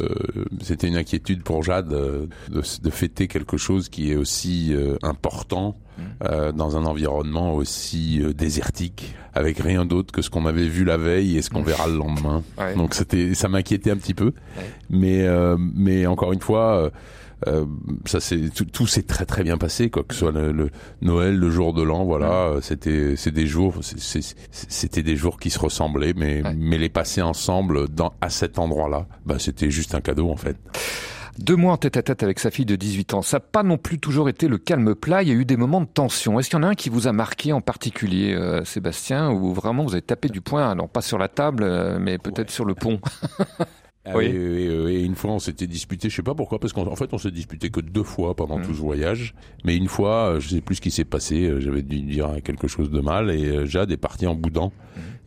c'était 0.61 0.87
une 0.87 0.95
inquiétude 0.97 1.43
pour 1.43 1.61
Jade 1.61 1.93
euh, 1.93 2.25
de, 2.49 2.61
de 2.81 2.89
fêter 2.89 3.27
quelque 3.27 3.57
chose 3.57 3.87
qui 3.89 4.11
est 4.11 4.15
aussi 4.15 4.73
euh, 4.73 4.97
important 5.03 5.77
euh, 6.23 6.51
dans 6.51 6.75
un 6.77 6.85
environnement 6.85 7.53
aussi 7.53 8.19
euh, 8.23 8.33
désertique 8.33 9.13
avec 9.33 9.59
rien 9.59 9.85
d'autre 9.85 10.11
que 10.11 10.21
ce 10.23 10.29
qu'on 10.31 10.45
avait 10.47 10.67
vu 10.67 10.83
la 10.83 10.97
veille 10.97 11.37
et 11.37 11.41
ce 11.43 11.49
qu'on 11.51 11.61
verra 11.61 11.87
le 11.87 11.97
lendemain. 11.97 12.43
Ouais. 12.57 12.75
Donc 12.75 12.95
c'était 12.95 13.33
ça 13.35 13.47
m'inquiétait 13.47 13.91
un 13.91 13.97
petit 13.97 14.15
peu. 14.15 14.33
Mais 14.89 15.21
euh, 15.21 15.55
mais 15.59 16.05
encore 16.07 16.33
une 16.33 16.41
fois 16.41 16.91
euh, 17.47 17.65
ça 18.05 18.19
c'est 18.19 18.49
tout, 18.53 18.65
tout 18.65 18.87
s'est 18.87 19.03
très 19.03 19.25
très 19.25 19.43
bien 19.43 19.57
passé 19.57 19.89
quoi 19.89 20.03
que 20.03 20.13
ce 20.13 20.19
soit 20.21 20.31
le, 20.31 20.51
le 20.51 20.69
Noël 21.01 21.35
le 21.37 21.49
jour 21.49 21.73
de 21.73 21.81
l'an 21.81 22.03
voilà. 22.05 22.31
Euh, 22.49 22.61
c'était 22.61 23.15
c'est 23.15 23.31
des 23.31 23.47
jours 23.47 23.75
c'était 23.81 25.03
des 25.03 25.15
jours 25.15 25.39
qui 25.39 25.49
se 25.49 25.59
ressemblaient 25.59 26.13
mais 26.15 26.41
Ouais. 26.43 26.55
mais 26.57 26.77
les 26.77 26.89
passer 26.89 27.21
ensemble 27.21 27.89
dans 27.89 28.13
à 28.21 28.29
cet 28.29 28.59
endroit 28.59 28.89
là 28.89 29.07
bah 29.25 29.35
c'était 29.39 29.69
juste 29.71 29.95
un 29.95 30.01
cadeau 30.01 30.29
en 30.29 30.35
fait. 30.37 30.57
Deux 31.39 31.55
mois 31.55 31.71
en 31.73 31.77
tête 31.77 31.95
à 31.97 32.03
tête 32.03 32.23
avec 32.23 32.39
sa 32.39 32.51
fille 32.51 32.65
de 32.65 32.75
18 32.75 33.13
ans, 33.13 33.21
ça 33.21 33.37
n'a 33.37 33.39
pas 33.39 33.63
non 33.63 33.77
plus 33.77 33.99
toujours 33.99 34.27
été 34.27 34.47
le 34.49 34.57
calme 34.57 34.93
plat, 34.95 35.23
il 35.23 35.29
y 35.29 35.31
a 35.31 35.35
eu 35.35 35.45
des 35.45 35.55
moments 35.55 35.79
de 35.79 35.87
tension. 35.87 36.37
Est-ce 36.39 36.49
qu'il 36.49 36.59
y 36.59 36.61
en 36.61 36.63
a 36.63 36.67
un 36.67 36.75
qui 36.75 36.89
vous 36.89 37.07
a 37.07 37.13
marqué 37.13 37.53
en 37.53 37.61
particulier, 37.61 38.33
euh, 38.33 38.65
Sébastien, 38.65 39.31
où 39.31 39.53
vraiment 39.53 39.83
vous 39.83 39.93
avez 39.93 40.01
tapé 40.01 40.27
du 40.27 40.41
poing, 40.41 40.75
non 40.75 40.89
pas 40.89 41.01
sur 41.01 41.17
la 41.17 41.29
table, 41.29 41.65
mais 41.99 42.17
peut-être 42.17 42.51
sur 42.51 42.65
le 42.65 42.75
pont? 42.75 42.99
Ah 44.03 44.13
Oui. 44.17 44.31
oui, 44.33 44.69
oui. 44.83 45.03
Une 45.05 45.13
fois, 45.15 45.31
on 45.31 45.39
s'était 45.39 45.67
disputé, 45.67 46.09
je 46.09 46.15
sais 46.15 46.23
pas 46.23 46.33
pourquoi, 46.33 46.59
parce 46.59 46.73
qu'en 46.73 46.87
en 46.87 46.95
fait, 46.95 47.13
on 47.13 47.19
s'est 47.19 47.29
disputé 47.31 47.69
que 47.69 47.81
deux 47.81 48.03
fois 48.03 48.35
pendant 48.35 48.57
Mm. 48.57 48.63
tout 48.63 48.73
ce 48.73 48.79
voyage. 48.79 49.35
Mais 49.63 49.77
une 49.77 49.87
fois, 49.87 50.31
euh, 50.33 50.39
je 50.39 50.49
sais 50.49 50.61
plus 50.61 50.75
ce 50.75 50.81
qui 50.81 50.89
s'est 50.89 51.05
passé, 51.05 51.45
euh, 51.47 51.59
j'avais 51.59 51.83
dû 51.83 52.01
dire 52.01 52.29
quelque 52.43 52.67
chose 52.67 52.89
de 52.89 52.99
mal, 52.99 53.29
et 53.29 53.45
euh, 53.45 53.65
Jade 53.67 53.91
est 53.91 53.97
partie 53.97 54.25
en 54.25 54.33
boudant. 54.33 54.71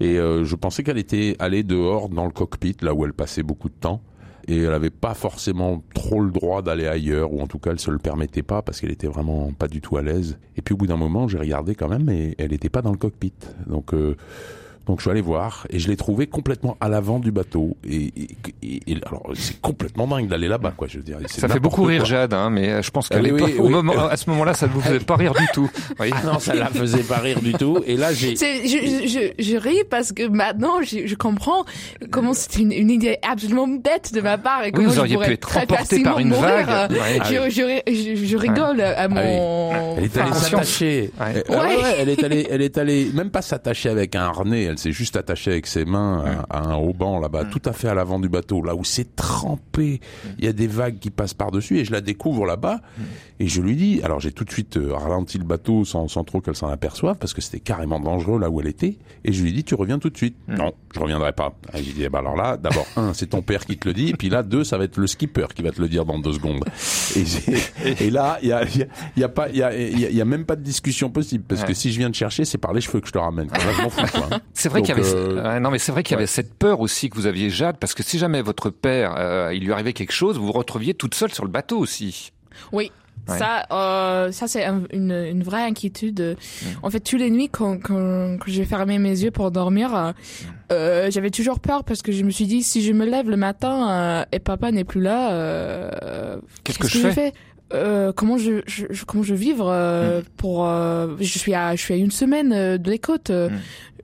Et 0.00 0.18
euh, 0.18 0.44
je 0.44 0.56
pensais 0.56 0.82
qu'elle 0.82 0.98
était 0.98 1.36
allée 1.38 1.62
dehors 1.62 2.08
dans 2.08 2.24
le 2.24 2.32
cockpit, 2.32 2.76
là 2.82 2.94
où 2.94 3.04
elle 3.04 3.12
passait 3.12 3.44
beaucoup 3.44 3.68
de 3.68 3.74
temps. 3.78 4.02
Et 4.48 4.58
elle 4.58 4.74
avait 4.74 4.90
pas 4.90 5.14
forcément 5.14 5.82
trop 5.94 6.20
le 6.20 6.30
droit 6.32 6.60
d'aller 6.60 6.86
ailleurs, 6.88 7.32
ou 7.32 7.40
en 7.40 7.46
tout 7.46 7.58
cas, 7.60 7.70
elle 7.70 7.78
se 7.80 7.92
le 7.92 7.98
permettait 7.98 8.42
pas, 8.42 8.60
parce 8.60 8.80
qu'elle 8.80 8.90
était 8.90 9.06
vraiment 9.06 9.52
pas 9.52 9.68
du 9.68 9.80
tout 9.80 9.96
à 9.96 10.02
l'aise. 10.02 10.36
Et 10.56 10.62
puis 10.62 10.74
au 10.74 10.76
bout 10.76 10.88
d'un 10.88 10.96
moment, 10.98 11.28
j'ai 11.28 11.38
regardé 11.38 11.76
quand 11.76 11.88
même, 11.88 12.10
et 12.10 12.34
elle 12.38 12.52
était 12.52 12.68
pas 12.70 12.82
dans 12.82 12.90
le 12.90 12.98
cockpit. 12.98 13.32
Donc... 13.68 13.94
Euh, 13.94 14.16
donc 14.86 14.98
je 14.98 15.02
suis 15.02 15.10
allé 15.10 15.20
voir 15.20 15.66
et 15.70 15.78
je 15.78 15.88
l'ai 15.88 15.96
trouvé 15.96 16.26
complètement 16.26 16.76
à 16.80 16.88
l'avant 16.88 17.18
du 17.18 17.30
bateau 17.32 17.76
et, 17.88 18.12
et- 18.16 18.28
et- 18.62 18.80
et- 18.92 18.96
alors 19.06 19.30
c'est 19.34 19.60
complètement 19.60 20.06
dingue 20.06 20.28
d'aller 20.28 20.48
là-bas 20.48 20.72
quoi 20.76 20.88
je 20.88 20.98
veux 20.98 21.02
dire 21.02 21.18
c'est 21.26 21.40
Ça 21.40 21.48
fait 21.48 21.58
beaucoup 21.60 21.84
rire 21.84 22.00
quoi. 22.02 22.08
Jade, 22.08 22.34
hein, 22.34 22.50
mais 22.50 22.68
euh, 22.70 22.82
je 22.82 22.90
pense 22.90 23.08
qu'à 23.08 23.16
Ah 23.18 23.22
oui, 23.22 23.30
oui, 23.32 23.74
à 24.10 24.16
ce 24.16 24.28
moment-là, 24.30 24.52
ça 24.54 24.66
ne 24.66 24.72
vous 24.72 24.80
faisait 24.80 24.98
pas 25.00 25.16
rire 25.16 25.32
du 25.34 25.46
tout. 25.54 25.70
Oui. 26.00 26.10
Ah 26.12 26.20
non 26.26 26.38
ça 26.38 26.54
la 26.54 26.66
faisait 26.66 27.02
pas 27.02 27.18
rire 27.18 27.40
du 27.40 27.52
tout 27.52 27.78
et 27.86 27.96
là 27.96 28.12
j'ai 28.12 28.34
Je, 28.36 29.06
je, 29.08 29.42
je 29.42 29.56
ris 29.56 29.84
parce 29.88 30.12
que 30.12 30.26
maintenant, 30.26 30.82
je, 30.82 31.06
je 31.06 31.14
comprends 31.14 31.64
comment 32.10 32.32
c'était 32.34 32.60
une, 32.62 32.72
une 32.72 32.90
idée 32.90 33.18
absolument 33.28 33.68
bête 33.68 34.12
de 34.12 34.20
ma 34.20 34.38
part 34.38 34.64
et 34.64 34.72
comment 34.72 34.88
vous 34.88 34.94
je 34.94 35.00
auriez 35.00 35.16
pu 35.18 35.32
être 35.32 35.56
emporté 35.56 36.02
par 36.02 36.18
une 36.18 36.28
mourir. 36.28 36.42
vague. 36.66 36.92
Euh, 36.92 36.94
Ouais. 36.94 37.18
Je, 37.24 37.50
je, 37.50 37.62
ri- 37.62 37.82
je, 37.86 38.26
je 38.26 38.36
rigole 38.36 38.80
à 38.80 39.08
mon... 39.08 39.16
elle 39.96 40.04
est 40.04 40.16
allée 40.16 40.30
enfin, 40.30 40.34
s'attacher 40.34 41.10
Ouais. 41.20 41.36
Euh, 41.36 41.42
ah 41.48 41.52
Ouais. 41.52 41.76
ouais, 41.76 41.96
elle 42.00 42.08
est 42.08 42.24
allée 42.24 42.46
elle 42.50 42.62
est 42.62 42.78
allée 42.78 43.10
même 43.14 43.30
pas 43.30 43.42
s'attacher 43.42 43.88
avec 43.88 44.14
un 44.16 44.22
harnais 44.22 44.73
elle 44.74 44.78
s'est 44.78 44.92
juste 44.92 45.16
attachée 45.16 45.52
avec 45.52 45.66
ses 45.66 45.84
mains 45.84 46.24
à, 46.50 46.58
à 46.58 46.62
un 46.68 46.76
haut-banc 46.76 47.20
là-bas 47.20 47.44
tout 47.44 47.62
à 47.64 47.72
fait 47.72 47.88
à 47.88 47.94
l'avant 47.94 48.18
du 48.18 48.28
bateau 48.28 48.62
là 48.62 48.74
où 48.74 48.84
c'est 48.84 49.16
trempé. 49.16 50.00
Il 50.38 50.44
y 50.44 50.48
a 50.48 50.52
des 50.52 50.66
vagues 50.66 50.98
qui 50.98 51.10
passent 51.10 51.34
par-dessus 51.34 51.78
et 51.78 51.84
je 51.84 51.92
la 51.92 52.00
découvre 52.00 52.44
là-bas 52.46 52.80
et 53.40 53.48
je 53.48 53.60
lui 53.60 53.74
dis 53.76 54.00
alors 54.04 54.20
j'ai 54.20 54.30
tout 54.32 54.44
de 54.44 54.50
suite 54.52 54.76
euh, 54.76 54.94
ralenti 54.94 55.38
le 55.38 55.44
bateau 55.44 55.84
sans, 55.84 56.06
sans 56.08 56.22
trop 56.22 56.40
qu'elle 56.40 56.54
s'en 56.54 56.68
aperçoive 56.68 57.16
parce 57.18 57.34
que 57.34 57.40
c'était 57.40 57.58
carrément 57.60 57.98
dangereux 57.98 58.38
là 58.38 58.48
où 58.50 58.60
elle 58.60 58.68
était 58.68 58.96
et 59.24 59.32
je 59.32 59.42
lui 59.42 59.52
dis 59.52 59.64
tu 59.64 59.74
reviens 59.74 59.98
tout 59.98 60.08
de 60.10 60.16
suite 60.16 60.36
non 60.46 60.72
je 60.94 61.00
reviendrai 61.00 61.32
pas 61.32 61.52
et 61.74 61.82
j'ai 61.82 61.92
dit 61.92 62.04
eh 62.04 62.08
ben 62.08 62.20
alors 62.20 62.36
là 62.36 62.56
d'abord 62.56 62.86
un 62.96 63.12
c'est 63.12 63.26
ton 63.28 63.42
père 63.42 63.66
qui 63.66 63.76
te 63.76 63.88
le 63.88 63.94
dit 63.94 64.10
et 64.10 64.14
puis 64.14 64.28
là 64.28 64.42
deux 64.44 64.62
ça 64.62 64.78
va 64.78 64.84
être 64.84 64.96
le 64.98 65.06
skipper 65.08 65.46
qui 65.54 65.62
va 65.62 65.72
te 65.72 65.80
le 65.82 65.88
dire 65.88 66.04
dans 66.04 66.18
deux 66.20 66.32
secondes 66.34 66.64
et, 68.00 68.10
là 68.10 68.38
il 68.42 68.48
y 68.48 68.52
a, 68.52 68.64
il 68.64 68.78
y 68.78 68.82
a- 68.82 68.86
y 69.16 69.24
a 69.24 69.28
pas 69.28 69.48
il 69.48 69.56
y 69.56 69.62
a, 69.62 69.74
il 69.76 69.98
y 70.14 70.20
a- 70.20 70.24
même 70.24 70.44
pas 70.44 70.56
de 70.56 70.62
discussion 70.62 71.10
possible 71.10 71.44
parce 71.46 71.62
Ouais. 71.62 71.68
que 71.68 71.74
si 71.74 71.92
je 71.92 71.98
viens 71.98 72.10
te 72.10 72.16
chercher 72.16 72.44
c'est 72.44 72.58
par 72.58 72.72
les 72.72 72.80
cheveux 72.80 73.00
que 73.00 73.06
je 73.08 73.12
te 73.12 73.18
ramène 73.18 73.48
Quoi. 73.48 73.58
Là, 73.58 73.72
je 73.76 73.82
m'en 73.82 73.90
fous 73.90 74.06
quoi, 74.12 74.28
hein. 74.32 74.40
C'est 74.54 74.68
vrai 74.68 74.80
qu'il 74.82 74.96
y 74.96 74.98
avait, 74.98 75.14
euh, 75.14 75.42
ouais, 75.54 75.60
non, 75.60 75.70
mais 75.70 75.78
c'est 75.78 75.92
vrai 75.92 76.02
qu'il 76.02 76.12
y 76.12 76.14
avait 76.14 76.22
ouais. 76.24 76.26
cette 76.28 76.54
peur 76.54 76.80
aussi 76.80 77.10
que 77.10 77.14
vous 77.16 77.26
aviez 77.26 77.50
Jade, 77.50 77.76
parce 77.78 77.94
que 77.94 78.02
si 78.02 78.18
jamais 78.18 78.42
votre 78.42 78.70
père, 78.70 79.14
euh, 79.16 79.52
il 79.54 79.64
lui 79.64 79.72
arrivait 79.72 79.92
quelque 79.92 80.12
chose, 80.12 80.38
vous 80.38 80.46
vous 80.46 80.52
retrouviez 80.52 80.94
toute 80.94 81.14
seule 81.14 81.32
sur 81.32 81.44
le 81.44 81.50
bateau 81.50 81.78
aussi. 81.78 82.32
Oui. 82.72 82.90
Ouais. 83.26 83.38
Ça, 83.38 83.64
euh, 83.72 84.32
ça 84.32 84.46
c'est 84.48 84.64
un- 84.66 84.82
une, 84.92 85.10
une 85.12 85.42
vraie 85.42 85.62
inquiétude. 85.62 86.36
Mm. 86.62 86.66
En 86.82 86.90
fait, 86.90 87.00
tous 87.00 87.16
les 87.16 87.30
nuits, 87.30 87.48
quand, 87.48 87.78
quand, 87.82 88.36
quand 88.38 88.46
j'ai 88.48 88.66
fermé 88.66 88.98
mes 88.98 89.18
yeux 89.22 89.30
pour 89.30 89.50
dormir, 89.50 89.94
euh, 89.94 90.12
euh, 90.72 91.10
j'avais 91.10 91.30
toujours 91.30 91.58
peur 91.60 91.84
parce 91.84 92.02
que 92.02 92.12
je 92.12 92.22
me 92.22 92.30
suis 92.30 92.46
dit, 92.46 92.62
si 92.62 92.82
je 92.82 92.92
me 92.92 93.06
lève 93.06 93.30
le 93.30 93.36
matin 93.38 93.88
euh, 93.90 94.24
et 94.32 94.40
papa 94.40 94.72
n'est 94.72 94.84
plus 94.84 95.00
là, 95.00 95.30
Qu'est-ce 96.64 96.78
que 96.78 96.88
je 96.88 97.08
fais? 97.10 97.32
Euh, 97.72 98.12
comment 98.12 98.36
je, 98.36 98.60
je, 98.66 98.84
comment 99.06 99.22
je 99.22 99.34
vivre 99.34 99.68
euh, 99.70 100.20
pour 100.36 100.66
euh, 100.66 101.16
je 101.18 101.38
suis 101.38 101.54
à 101.54 101.74
je 101.74 101.80
suis 101.82 101.94
à 101.94 101.96
une 101.96 102.10
semaine 102.10 102.76
de 102.76 102.90
les 102.90 102.98
côtes 102.98 103.30
Mm. 103.30 103.48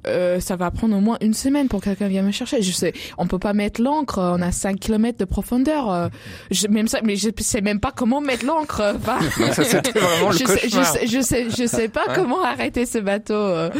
Euh, 0.06 0.40
ça 0.40 0.56
va 0.56 0.70
prendre 0.70 0.96
au 0.96 1.00
moins 1.00 1.18
une 1.20 1.34
semaine 1.34 1.68
pour 1.68 1.80
que 1.80 1.86
quelqu'un 1.86 2.08
vienne 2.08 2.26
me 2.26 2.32
chercher. 2.32 2.62
Je 2.62 2.72
sais, 2.72 2.92
on 3.18 3.26
peut 3.26 3.38
pas 3.38 3.52
mettre 3.52 3.80
l'encre. 3.82 4.18
On 4.18 4.40
a 4.42 4.52
5 4.52 4.78
km 4.78 5.18
de 5.18 5.24
profondeur. 5.24 5.90
euh, 5.90 6.08
je, 6.50 6.66
même 6.68 6.88
ça, 6.88 7.00
mais 7.04 7.16
je 7.16 7.28
sais 7.40 7.60
même 7.60 7.80
pas 7.80 7.92
comment 7.94 8.20
mettre 8.20 8.44
l'encre. 8.46 8.94
Enfin, 8.96 9.18
vraiment 9.38 10.30
le 10.30 10.36
je, 10.38 10.44
sais, 10.46 10.68
je 10.68 10.82
sais, 10.82 11.06
je 11.06 11.20
sais, 11.20 11.46
je 11.50 11.66
sais 11.66 11.88
pas 11.88 12.04
comment 12.14 12.42
arrêter 12.42 12.86
ce 12.86 12.98
bateau. 12.98 13.34
euh, 13.34 13.70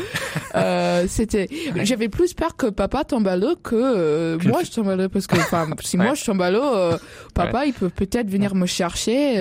euh, 0.57 1.05
c'était, 1.09 1.49
j'avais 1.83 2.09
plus 2.09 2.35
peur 2.35 2.57
que 2.57 2.67
papa 2.67 3.05
tombe 3.05 3.27
à 3.29 3.37
l'eau 3.37 3.57
que 3.63 3.75
euh, 3.77 4.39
moi 4.47 4.61
je 4.65 4.71
tombe 4.71 4.89
à 4.89 4.97
l'eau 4.97 5.09
parce 5.09 5.27
que, 5.27 5.37
enfin, 5.37 5.67
si 5.83 5.97
moi 5.97 6.11
Ouais. 6.11 6.17
je 6.17 6.25
tombe 6.25 6.43
à 6.43 6.51
l'eau, 6.51 6.63
euh, 6.65 6.99
papa 7.35 7.67
il 7.67 7.73
peut 7.73 7.89
peut-être 7.89 8.29
venir 8.29 8.55
me 8.55 8.67
chercher. 8.67 9.35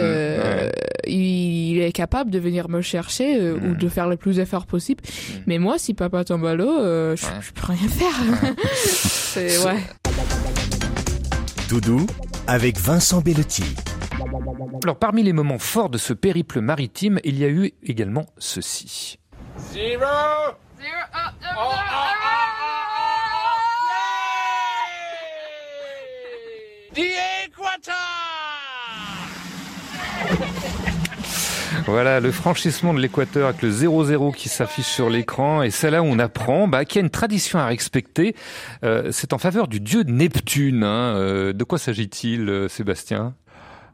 Euh, 1.10 1.12
il, 1.12 1.82
est 1.82 1.92
capable 1.92 2.30
de 2.32 2.40
venir 2.40 2.70
me 2.70 2.82
chercher 2.82 3.40
euh, 3.40 3.58
ou 3.58 3.76
de 3.76 3.90
faire 3.90 4.08
le 4.08 4.18
plus 4.18 4.38
d'efforts 4.38 4.66
possible. 4.66 5.04
Mais 5.48 5.58
moi, 5.58 5.78
si 5.78 5.94
papa 5.94 6.24
tombe 6.24 6.46
à 6.46 6.56
l'eau, 6.56 6.80
euh, 6.80 7.16
je, 7.16 7.26
Ouais. 7.26 7.32
je 7.42 7.52
peux 7.52 7.68
rien 7.68 7.88
faire. 7.90 8.56
C'est 8.76 9.64
ouais. 9.66 9.80
Doudou 11.70 12.06
avec 12.48 12.78
Vincent 12.78 13.22
Bellotti. 13.22 13.64
Alors, 14.84 14.98
parmi 14.98 15.24
les 15.24 15.34
moments 15.34 15.60
forts 15.60 15.90
de 15.90 15.98
ce 15.98 16.14
périple 16.14 16.62
maritime, 16.62 17.20
il 17.24 17.38
y 17.38 17.46
a 17.46 17.50
eu 17.50 17.72
également 17.84 18.26
ceci. 18.38 19.20
Voilà, 31.90 32.20
le 32.20 32.32
franchissement 32.32 32.94
de 32.94 33.00
l'équateur 33.00 33.48
avec 33.50 33.64
le 33.64 33.72
0-0 33.72 34.36
qui 34.36 34.48
s'affiche 34.48 34.86
sur 34.86 35.10
l'écran. 35.10 35.64
Et 35.64 35.72
c'est 35.72 35.90
là 35.90 36.04
où 36.04 36.06
on 36.06 36.20
apprend 36.20 36.68
bah, 36.68 36.86
qu'il 36.86 37.00
y 37.00 37.02
a 37.02 37.04
une 37.04 37.10
tradition 37.10 37.58
à 37.58 37.66
respecter. 37.66 38.36
Euh, 38.84 39.10
c'est 39.12 39.34
en 39.34 39.40
faveur 39.40 39.68
du 39.68 39.80
dieu 39.80 40.04
Neptune. 40.04 40.84
hein. 40.84 41.16
Euh, 41.16 41.52
de 41.52 41.64
quoi 41.64 41.80
s'agit-il, 41.80 42.48
euh, 42.48 42.68
Sébastien? 42.68 43.34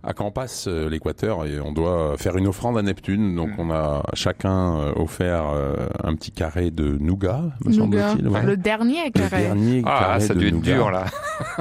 À 0.05 0.13
quand 0.13 0.25
on 0.25 0.31
passe 0.31 0.67
euh, 0.67 0.87
l'équateur 0.89 1.45
et 1.45 1.59
on 1.59 1.71
doit 1.71 2.15
faire 2.17 2.37
une 2.37 2.47
offrande 2.47 2.77
à 2.77 2.81
Neptune. 2.81 3.35
Donc 3.35 3.49
Mm. 3.57 3.59
on 3.59 3.71
a 3.71 4.03
chacun 4.13 4.75
euh, 4.79 4.93
offert 4.95 5.45
euh, 5.53 5.75
un 6.03 6.13
petit 6.15 6.31
carré 6.31 6.69
de 6.71 6.97
nougat, 6.99 7.41
me 7.65 7.71
Nougat. 7.75 8.09
semble-t-il. 8.11 8.27
ouais. 8.29 8.43
Le 8.43 8.57
dernier 8.57 9.05
Le 9.05 9.11
carré. 9.11 9.41
dernier 9.43 9.81
Ah, 9.85 9.99
carré 9.99 10.19
ça 10.21 10.33
a 10.33 10.35
de 10.35 10.39
dû 10.41 10.47
être 10.47 10.53
nougat. 10.53 10.73
dur 10.73 10.91
là. 10.91 11.05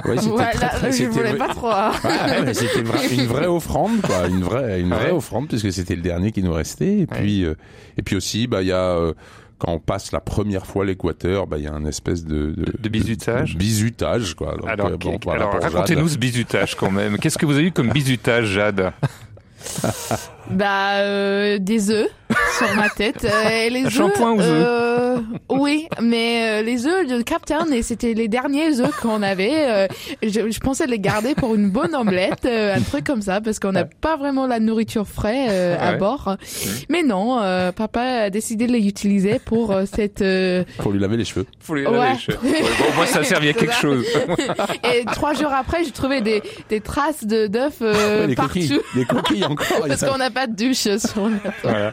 Ouais, 0.04 0.16
c'était 0.18 0.30
Voilà, 0.30 0.50
très, 0.52 0.68
très- 0.68 0.92
je 0.92 1.04
voulais 1.06 1.34
pas 1.34 1.48
trop. 1.48 1.68
hein. 1.68 1.92
Ouais, 2.04 2.10
ouais, 2.10 2.42
mais 2.44 2.54
c'était 2.54 2.82
vra- 2.82 3.14
une 3.14 3.26
vraie 3.26 3.46
offrande, 3.46 4.00
quoi, 4.02 4.26
une 4.28 4.42
vraie, 4.42 4.80
une 4.80 4.90
vraie 4.90 5.06
Ouais. 5.06 5.10
offrande, 5.16 5.48
puisque 5.48 5.72
c'était 5.72 5.96
le 5.96 6.02
dernier 6.02 6.30
qui 6.32 6.42
nous 6.42 6.52
restait. 6.52 6.98
Et 7.00 7.06
puis, 7.06 7.44
euh, 7.44 7.54
et 7.96 8.02
puis 8.02 8.16
aussi, 8.16 8.46
bah, 8.46 8.62
il 8.62 8.68
y 8.68 8.72
a 8.72 8.76
euh, 8.96 9.14
quand 9.58 9.72
on 9.72 9.78
passe 9.78 10.12
la 10.12 10.20
première 10.20 10.66
fois 10.66 10.84
l'équateur, 10.84 11.46
bah, 11.46 11.58
il 11.58 11.64
y 11.64 11.66
a 11.66 11.72
un 11.72 11.84
espèce 11.84 12.24
de 12.24 12.52
de, 12.52 12.64
De 12.78 12.88
bisutage. 12.88 13.54
de 13.54 13.58
bisutage, 13.58 14.34
quoi. 14.34 14.56
Donc, 14.56 14.68
Alors, 14.68 14.88
euh, 14.88 14.96
bon, 14.96 15.18
voilà 15.24 15.48
alors 15.48 15.62
racontez-nous 15.62 16.08
ce 16.08 16.18
bisutage 16.18 16.74
quand 16.76 16.90
même. 16.90 17.18
Qu'est-ce 17.18 17.38
que 17.38 17.46
vous 17.46 17.54
avez 17.54 17.64
eu 17.66 17.72
comme 17.72 17.90
bisutage, 17.90 18.46
Jade? 18.48 18.92
Bah, 20.50 20.96
euh, 20.96 21.58
des 21.58 21.90
œufs 21.90 22.08
sur 22.58 22.74
ma 22.76 22.88
tête. 22.90 23.24
Euh, 23.24 23.48
et 23.66 23.70
les 23.70 23.88
shampoing 23.90 24.32
aux 24.32 24.40
œufs. 24.40 24.66
euh, 24.66 25.16
oui, 25.48 25.86
mais 26.02 26.60
euh, 26.60 26.62
les 26.62 26.86
œufs 26.86 27.06
de 27.06 27.22
Captain, 27.22 27.66
et 27.72 27.82
c'était 27.82 28.12
les 28.14 28.28
derniers 28.28 28.80
œufs 28.80 28.94
qu'on 29.00 29.22
avait. 29.22 29.52
euh, 29.68 29.86
je, 30.22 30.50
je 30.50 30.60
pensais 30.60 30.86
les 30.86 30.98
garder 30.98 31.34
pour 31.34 31.54
une 31.54 31.70
bonne 31.70 31.94
omelette, 31.94 32.44
euh, 32.44 32.74
un 32.76 32.80
truc 32.82 33.04
comme 33.04 33.22
ça, 33.22 33.40
parce 33.40 33.58
qu'on 33.58 33.72
n'a 33.72 33.84
pas 33.84 34.16
vraiment 34.16 34.46
la 34.46 34.60
nourriture 34.60 35.06
frais 35.06 35.46
euh, 35.48 35.76
à 35.80 35.92
Ouais. 35.92 35.98
bord. 35.98 36.36
Mais 36.88 37.02
non, 37.02 37.40
euh, 37.40 37.72
papa 37.72 38.02
a 38.02 38.30
décidé 38.30 38.66
de 38.66 38.72
les 38.72 38.86
utiliser 38.86 39.38
pour 39.38 39.70
euh, 39.72 39.84
cette... 39.90 40.22
euh, 40.22 40.64
Pour 40.78 40.92
lui 40.92 40.98
laver 41.00 41.16
les 41.16 41.24
cheveux. 41.24 41.46
Faut 41.60 41.74
les 41.74 41.86
Ouais. 41.86 41.92
laver 41.92 42.12
les 42.14 42.18
cheveux. 42.18 42.38
Ouais, 42.42 42.60
bon, 42.78 42.94
moins, 42.96 43.06
ça 43.06 43.20
a 43.20 43.24
servi 43.24 43.48
à 43.48 43.52
quelque 43.52 43.74
chose. 43.74 44.04
et 44.94 45.04
trois 45.06 45.34
jours 45.34 45.52
après, 45.52 45.84
j'ai 45.84 45.90
trouvé 45.92 46.20
des, 46.20 46.42
des 46.68 46.80
traces 46.80 47.24
de 47.24 47.46
d'œufs 47.46 47.74
euh, 47.82 48.26
des 48.26 48.34
partout. 48.34 48.54
coquilles. 48.54 48.80
Des 48.94 49.04
coquilles 49.04 49.44
encore. 49.44 49.86
Parce 49.86 50.04
qu'on 50.04 50.20
pas 50.34 50.46
de 50.46 50.54
douche 50.54 50.98
sur 50.98 51.28
le 51.28 51.36
bateau. 51.36 51.52
Voilà. 51.62 51.92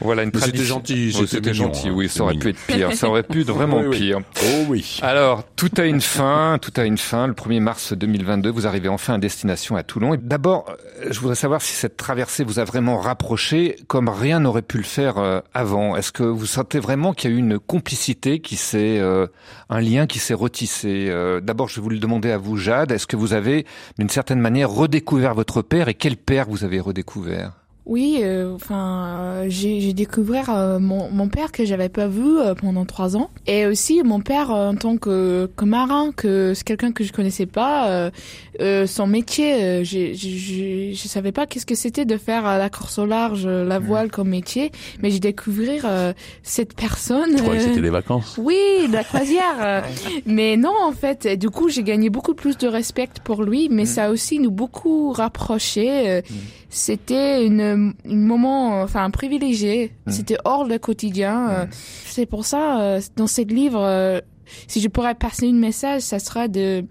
Voilà 0.00 0.22
une 0.24 0.32
c'était 0.34 0.64
gentil, 0.64 1.14
Ouais, 1.18 1.26
c'était 1.26 1.54
gentil, 1.54 1.88
hein. 1.88 1.92
oui, 1.94 2.08
ça 2.08 2.22
aurait 2.22 2.32
Mignon. 2.34 2.42
pu 2.42 2.48
être 2.50 2.66
pire. 2.66 2.92
Ça 2.94 3.08
aurait 3.08 3.22
pu 3.22 3.42
être 3.42 3.50
vraiment 3.52 3.78
Oui, 3.80 3.86
oui. 3.88 3.98
pire. 3.98 4.18
Oh 4.42 4.64
oui. 4.68 4.98
Alors, 5.02 5.44
tout 5.56 5.70
a 5.78 5.84
une 5.84 6.00
fin, 6.00 6.58
tout 6.60 6.72
a 6.76 6.84
une 6.84 6.98
fin. 6.98 7.26
Le 7.26 7.32
1er 7.34 7.60
mars 7.60 7.92
2022, 7.92 8.50
vous 8.50 8.66
arrivez 8.66 8.88
enfin 8.88 9.14
à 9.14 9.18
destination 9.18 9.76
à 9.76 9.82
Toulon. 9.82 10.14
Et 10.14 10.18
d'abord, 10.18 10.66
euh, 10.68 11.08
je 11.10 11.18
voudrais 11.20 11.34
savoir 11.34 11.62
si 11.62 11.72
cette 11.74 11.96
traversée 11.96 12.44
vous 12.44 12.58
a 12.58 12.64
vraiment 12.64 12.98
rapproché 12.98 13.76
comme 13.86 14.08
rien 14.08 14.40
n'aurait 14.40 14.62
pu 14.62 14.78
le 14.78 14.84
faire 14.84 15.18
euh, 15.18 15.40
avant. 15.54 15.96
Est-ce 15.96 16.12
que 16.12 16.22
vous 16.22 16.46
sentez 16.46 16.78
vraiment 16.78 17.12
qu'il 17.12 17.30
y 17.30 17.34
a 17.34 17.36
eu 17.36 17.40
une 17.40 17.58
complicité 17.58 18.40
qui 18.40 18.56
s'est, 18.56 18.98
euh, 18.98 19.26
un 19.70 19.80
lien 19.80 20.06
qui 20.06 20.18
s'est 20.18 20.34
retissé 20.34 21.06
Euh, 21.08 21.40
D'abord, 21.40 21.68
je 21.68 21.76
vais 21.76 21.82
vous 21.82 21.90
le 21.90 21.98
demander 21.98 22.30
à 22.30 22.38
vous, 22.38 22.56
Jade. 22.56 22.92
Est-ce 22.92 23.06
que 23.06 23.16
vous 23.16 23.32
avez, 23.32 23.64
d'une 23.98 24.08
certaine 24.08 24.40
manière, 24.40 24.70
redécouvert 24.70 25.34
votre 25.34 25.62
père 25.62 25.88
et 25.88 25.94
quel 25.94 26.16
père 26.16 26.46
vous 26.48 26.64
avez 26.64 26.80
redécouvert? 26.80 27.27
Oui, 27.86 28.18
euh, 28.22 28.54
enfin, 28.54 29.16
euh, 29.18 29.46
j'ai 29.48 29.94
découvert 29.94 30.50
euh, 30.54 30.78
mon, 30.78 31.10
mon 31.10 31.28
père 31.28 31.52
que 31.52 31.64
j'avais 31.64 31.88
pas 31.88 32.06
vu 32.06 32.38
euh, 32.38 32.54
pendant 32.54 32.84
trois 32.84 33.16
ans, 33.16 33.30
et 33.46 33.64
aussi 33.64 34.02
mon 34.02 34.20
père 34.20 34.50
euh, 34.54 34.68
en 34.72 34.74
tant 34.74 34.98
que, 34.98 35.50
que 35.56 35.64
marin, 35.64 36.12
que 36.14 36.52
c'est 36.52 36.64
quelqu'un 36.64 36.92
que 36.92 37.02
je 37.02 37.14
connaissais 37.14 37.46
pas. 37.46 37.88
euh, 37.88 38.10
euh, 38.60 38.86
son 38.86 39.06
métier, 39.06 39.54
euh, 39.54 39.84
j'ai- 39.84 40.12
j'ai- 40.12 40.92
je 40.92 41.08
savais 41.08 41.32
pas 41.32 41.46
qu'est-ce 41.46 41.64
que 41.64 41.74
c'était 41.74 42.04
de 42.04 42.18
faire 42.18 42.46
euh, 42.46 42.58
la 42.58 42.68
course 42.68 42.98
au 42.98 43.06
large, 43.06 43.46
la 43.46 43.78
voile 43.78 44.10
comme 44.10 44.28
métier, 44.28 44.70
mais 45.02 45.10
j'ai 45.10 45.20
découvert 45.20 45.84
euh, 45.86 46.12
cette 46.42 46.74
personne. 46.74 47.38
Je 47.38 47.42
croyais 47.42 47.60
que 47.60 47.64
euh, 47.64 47.68
c'était 47.70 47.80
les 47.80 47.88
vacances? 47.88 48.36
oui, 48.36 48.56
de 48.86 48.92
la 48.92 49.04
croisière. 49.04 49.82
mais 50.26 50.58
non, 50.58 50.74
en 50.84 50.92
fait, 50.92 51.24
et 51.24 51.36
du 51.38 51.48
coup, 51.48 51.70
j'ai 51.70 51.84
gagné 51.84 52.10
beaucoup 52.10 52.34
plus 52.34 52.58
de 52.58 52.68
respect 52.68 53.08
pour 53.24 53.44
lui, 53.44 53.68
mais 53.70 53.86
ça 53.86 54.04
a 54.06 54.10
aussi 54.10 54.40
nous 54.40 54.50
beaucoup 54.50 55.10
rapproché. 55.12 56.10
euh, 56.10 56.20
C'était 56.70 57.46
une, 57.46 57.60
un 58.06 58.14
moment, 58.14 58.80
euh, 58.80 58.84
enfin, 58.84 59.10
privilégié. 59.10 59.92
C'était 60.06 60.36
hors 60.44 60.64
le 60.64 60.78
quotidien. 60.78 61.48
euh, 61.50 61.66
C'est 62.06 62.26
pour 62.26 62.44
ça, 62.44 62.80
euh, 62.80 63.00
dans 63.16 63.26
ce 63.26 63.42
livre, 63.42 64.20
si 64.66 64.80
je 64.80 64.88
pourrais 64.88 65.14
passer 65.14 65.48
un 65.48 65.52
message, 65.54 66.02
ça 66.02 66.18
serait 66.18 66.48
de 66.48 66.84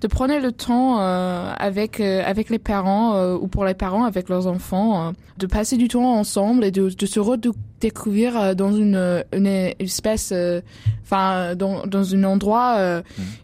de 0.00 0.06
prendre 0.06 0.38
le 0.38 0.52
temps 0.52 1.00
euh, 1.00 1.52
avec 1.58 1.98
euh, 2.00 2.22
avec 2.24 2.48
les 2.48 2.58
parents 2.58 3.14
euh, 3.16 3.34
ou 3.36 3.48
pour 3.48 3.64
les 3.64 3.74
parents 3.74 4.04
avec 4.04 4.28
leurs 4.28 4.46
enfants, 4.46 5.12
de 5.38 5.46
passer 5.46 5.76
du 5.76 5.88
temps 5.88 6.14
ensemble 6.14 6.64
et 6.64 6.70
de, 6.70 6.88
de 6.90 7.06
se 7.06 7.18
redécouvrir 7.20 7.58
euh, 7.92 8.54
dans 8.54 8.72
une 8.72 9.24
une 9.32 9.46
espèce, 9.46 10.30
euh, 10.32 10.60
enfin 11.04 11.54
dans 11.56 11.86
dans 11.86 12.14
un 12.14 12.24
endroit 12.24 12.76
euh, 12.78 13.02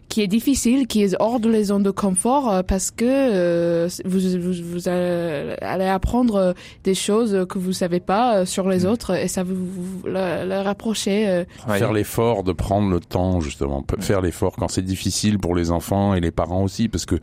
qui 0.09 0.21
est 0.21 0.27
difficile, 0.27 0.87
qui 0.87 1.03
est 1.03 1.15
hors 1.19 1.39
de 1.39 1.49
les 1.49 1.65
zones 1.65 1.83
de 1.83 1.91
confort 1.91 2.51
euh, 2.51 2.63
parce 2.63 2.91
que 2.91 3.05
euh, 3.07 3.87
vous, 4.03 4.19
vous 4.39 4.53
vous 4.73 4.87
allez 4.89 5.85
apprendre 5.85 6.35
euh, 6.35 6.53
des 6.83 6.93
choses 6.95 7.45
que 7.47 7.57
vous 7.59 7.71
savez 7.73 7.99
pas 8.01 8.37
euh, 8.39 8.45
sur 8.45 8.67
les 8.67 8.85
autres 8.85 9.11
et 9.15 9.27
ça 9.29 9.43
vous, 9.43 9.55
vous 9.55 10.01
le, 10.05 10.47
le 10.47 10.59
rapprocher. 10.61 11.27
euh, 11.29 11.43
Faire 11.77 11.93
l'effort 11.93 12.43
de 12.43 12.51
prendre 12.51 12.89
le 12.89 12.99
temps, 12.99 13.39
justement. 13.39 13.83
Faire 13.99 14.21
l'effort 14.21 14.55
quand 14.57 14.67
c'est 14.69 14.81
difficile 14.81 15.39
pour 15.39 15.55
les 15.55 15.71
enfants 15.71 16.13
et 16.13 16.19
les 16.19 16.31
parents 16.31 16.63
aussi, 16.63 16.89
parce 16.89 17.05
que 17.05 17.15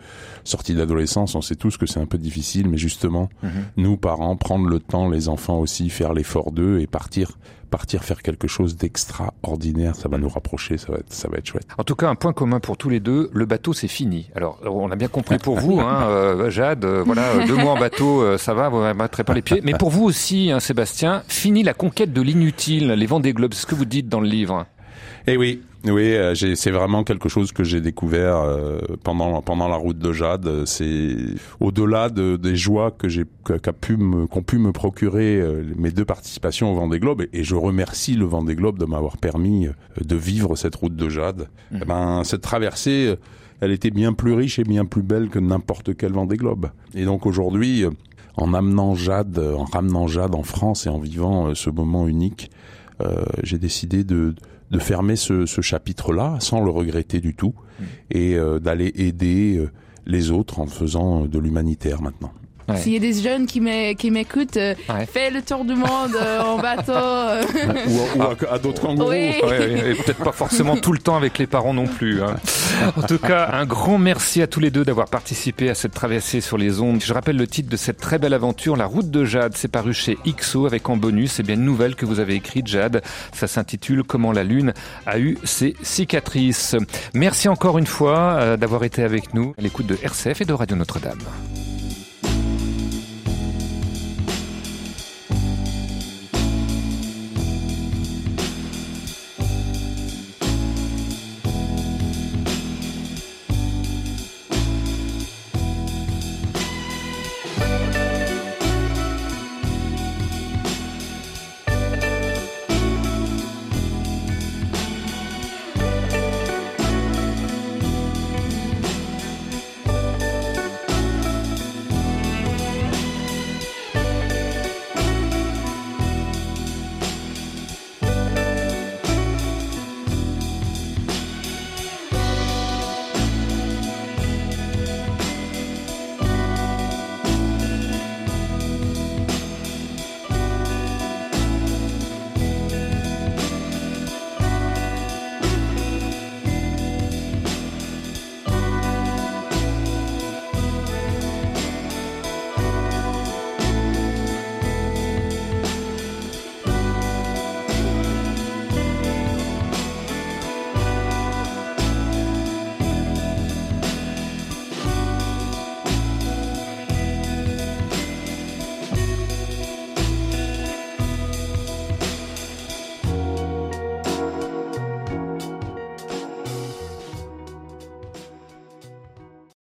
sortie 0.44 0.74
d'adolescence, 0.74 1.35
on 1.35 1.42
sait 1.42 1.57
tous 1.57 1.76
que 1.76 1.87
c'est 1.87 2.00
un 2.00 2.07
peu 2.07 2.18
difficile, 2.18 2.68
mais 2.68 2.78
justement, 2.78 3.28
nous, 3.76 3.96
parents, 3.96 4.37
prendre 4.37 4.66
le 4.66 4.81
temps, 4.81 5.09
les 5.11 5.28
enfants 5.28 5.59
aussi, 5.59 5.90
faire 5.90 6.14
l'effort 6.14 6.52
d'eux 6.52 6.78
et 6.81 6.87
partir, 6.87 7.08
partir 7.68 8.03
faire 8.03 8.23
quelque 8.23 8.49
chose 8.49 8.77
d'extraordinaire, 8.77 9.94
ça 9.94 10.09
va 10.09 10.18
nous 10.18 10.29
rapprocher, 10.29 10.79
ça 10.79 10.92
va 10.92 10.99
être, 10.99 11.12
ça 11.12 11.29
va 11.29 11.38
être 11.38 11.47
chouette. 11.47 11.66
En 11.77 11.85
tout 11.85 11.94
cas, 11.94 12.09
un 12.09 12.14
point 12.14 12.33
commun 12.33 12.61
pour 12.61 12.77
tous 12.77 12.88
les 12.88 13.01
deux, 13.01 13.31
le 13.33 13.47
bateau 13.47 13.73
c'est 13.73 13.88
fini. 13.88 14.31
Alors, 14.35 14.59
on 14.64 14.90
a 14.90 14.97
bien 14.97 15.09
compris 15.09 15.38
pour 15.38 15.59
vous, 15.59 15.81
hein, 15.81 16.03
euh, 16.09 16.51
Jade, 16.51 16.85
euh, 16.85 17.03
voilà, 17.05 17.29
euh, 17.29 17.47
deux 17.47 17.57
mois 17.57 17.73
en 17.73 17.79
bateau, 17.79 18.23
euh, 18.23 18.38
ça 18.38 18.55
va, 18.55 18.68
vous 18.68 18.81
ne 18.81 18.92
pas 19.23 19.35
les 19.35 19.42
pieds. 19.42 19.61
Mais 19.62 19.75
pour 19.75 19.90
vous 19.90 20.05
aussi, 20.05 20.51
hein, 20.51 20.61
Sébastien, 20.61 21.23
fini 21.29 21.62
la 21.62 21.75
conquête 21.75 22.12
de 22.12 22.23
l'inutile, 22.23 22.92
les 22.92 23.07
Vendée 23.07 23.33
Globes, 23.33 23.55
c'est 23.55 23.62
ce 23.62 23.66
que 23.66 23.75
vous 23.75 23.85
dites 23.85 24.09
dans 24.09 24.21
le 24.21 24.29
livre. 24.29 24.66
Eh 25.27 25.37
oui, 25.37 25.62
oui, 25.84 26.14
euh, 26.14 26.34
j'ai- 26.34 26.56
c'est 26.56 26.70
vraiment 26.72 27.04
quelque 27.04 27.28
chose 27.28 27.52
que 27.52 27.62
j'ai 27.64 27.80
découvert 27.80 28.36
euh, 28.36 28.78
pendant 29.04 29.40
pendant 29.42 29.68
la 29.68 29.76
route 29.76 29.98
de 29.98 30.12
Jade. 30.12 30.64
C'est 30.66 31.16
au-delà 31.60 32.08
de, 32.10 32.36
des 32.36 32.56
joies 32.56 32.90
que 32.90 33.08
j'ai 33.08 33.24
qu'a 33.44 33.72
pu 33.72 33.96
me 33.96 34.26
qu'ont 34.26 34.42
pu 34.42 34.58
me 34.58 34.72
procurer 34.72 35.40
euh, 35.40 35.62
mes 35.76 35.90
deux 35.90 36.04
participations 36.04 36.72
au 36.72 36.74
Vendée 36.74 36.98
Globe 36.98 37.22
et, 37.22 37.28
et 37.40 37.44
je 37.44 37.54
remercie 37.54 38.14
le 38.14 38.24
Vendée 38.24 38.56
Globe 38.56 38.78
de 38.78 38.84
m'avoir 38.86 39.16
permis 39.18 39.68
de 40.04 40.16
vivre 40.16 40.56
cette 40.56 40.74
route 40.74 40.96
de 40.96 41.08
Jade. 41.08 41.48
Eh 41.74 41.84
ben 41.84 42.22
cette 42.24 42.42
traversée, 42.42 43.14
elle 43.60 43.70
était 43.70 43.90
bien 43.90 44.12
plus 44.12 44.32
riche 44.32 44.58
et 44.58 44.64
bien 44.64 44.84
plus 44.84 45.02
belle 45.02 45.28
que 45.28 45.38
n'importe 45.38 45.96
quel 45.96 46.12
Vendée 46.12 46.36
Globe. 46.36 46.70
Et 46.94 47.04
donc 47.04 47.24
aujourd'hui, 47.24 47.84
en 48.36 48.52
amenant 48.54 48.94
Jade, 48.94 49.38
en 49.38 49.64
ramenant 49.64 50.06
Jade 50.08 50.34
en 50.34 50.42
France 50.42 50.86
et 50.86 50.88
en 50.90 50.98
vivant 50.98 51.54
ce 51.54 51.70
moment 51.70 52.06
unique, 52.08 52.50
euh, 53.00 53.24
j'ai 53.44 53.58
décidé 53.58 54.02
de, 54.04 54.34
de 54.70 54.78
fermer 54.78 55.16
ce, 55.16 55.46
ce 55.46 55.61
chapitre-là 55.61 56.37
sans 56.40 56.62
le 56.62 56.70
regretter 56.70 57.20
du 57.20 57.35
tout 57.35 57.54
et 58.11 58.37
euh, 58.37 58.59
d'aller 58.59 58.92
aider 58.96 59.57
euh, 59.57 59.70
les 60.07 60.31
autres 60.31 60.59
en 60.59 60.66
faisant 60.66 61.24
euh, 61.24 61.28
de 61.28 61.38
l'humanitaire 61.38 62.02
maintenant. 62.02 62.33
Ouais. 62.68 62.76
S'il 62.76 62.92
y 62.92 62.96
a 62.96 63.00
des 63.00 63.14
jeunes 63.14 63.46
qui 63.46 63.61
m'é- 63.61 63.94
qui 63.94 64.11
m'écoutent, 64.11 64.57
euh, 64.59 64.74
Ouais. 64.90 65.07
fais 65.11 65.31
le 65.31 65.40
tour 65.42 65.64
du 65.64 65.74
monde 65.74 66.14
euh, 66.20 66.40
en 66.42 66.59
bateau. 66.59 66.92
euh. 66.92 67.42
ou 67.88 68.22
à, 68.22 68.28
ou 68.28 68.33
à- 68.50 68.54
à 68.54 68.59
d'autres 68.59 68.83
kangourous. 68.83 69.11
Oui. 69.11 69.33
Ouais, 69.42 69.48
ouais, 69.59 69.90
et 69.90 69.94
peut-être 69.94 70.22
pas 70.22 70.33
forcément 70.33 70.76
tout 70.76 70.92
le 70.92 70.98
temps 70.98 71.16
avec 71.16 71.38
les 71.38 71.46
parents 71.46 71.72
non 71.74 71.87
plus. 71.87 72.22
hein. 72.22 72.37
En 72.96 73.02
tout 73.02 73.18
cas, 73.18 73.48
un 73.52 73.64
grand 73.64 73.98
merci 73.98 74.42
à 74.42 74.46
tous 74.46 74.61
les 74.61 74.70
deux 74.70 74.85
d'avoir 74.85 75.09
participé 75.09 75.70
à 75.70 75.74
cette 75.74 75.92
traversée 75.94 76.40
sur 76.40 76.59
les 76.59 76.81
ondes. 76.81 77.00
Je 77.02 77.12
rappelle 77.12 77.37
le 77.37 77.46
titre 77.46 77.70
de 77.70 77.76
cette 77.76 77.98
très 77.98 78.18
belle 78.18 78.35
aventure, 78.35 78.76
La 78.76 78.87
Route 78.87 79.11
de 79.11 79.24
Jade. 79.24 79.52
C'est 79.57 79.68
paru 79.68 79.94
chez 79.94 80.18
XO 80.26 80.66
avec 80.66 80.88
en 80.88 80.96
bonus, 80.96 81.33
c'est 81.33 81.42
bien 81.42 81.54
une 81.54 81.64
nouvelle 81.64 81.94
que 81.94 82.04
vous 82.07 82.20
avez 82.20 82.35
écrite, 82.35 82.66
Jade. 82.66 83.02
Ça 83.33 83.46
s'intitule 83.46 84.02
Comment 84.04 84.33
la 84.33 84.44
Lune 84.44 84.74
a 85.07 85.18
eu 85.18 85.38
ses 85.44 85.74
cicatrices. 85.83 86.76
Merci 87.14 87.48
encore 87.48 87.78
une 87.78 87.87
fois 87.87 88.37
euh, 88.38 88.57
d'avoir 88.57 88.85
été 88.85 89.02
avec 89.02 89.33
nous 89.35 89.54
à 89.59 89.62
l'écoute 89.62 89.87
de 89.87 89.96
RCF 90.02 90.40
et 90.42 90.44
de 90.44 90.52
Radio 90.52 90.76
Notre-Dame. 90.76 91.18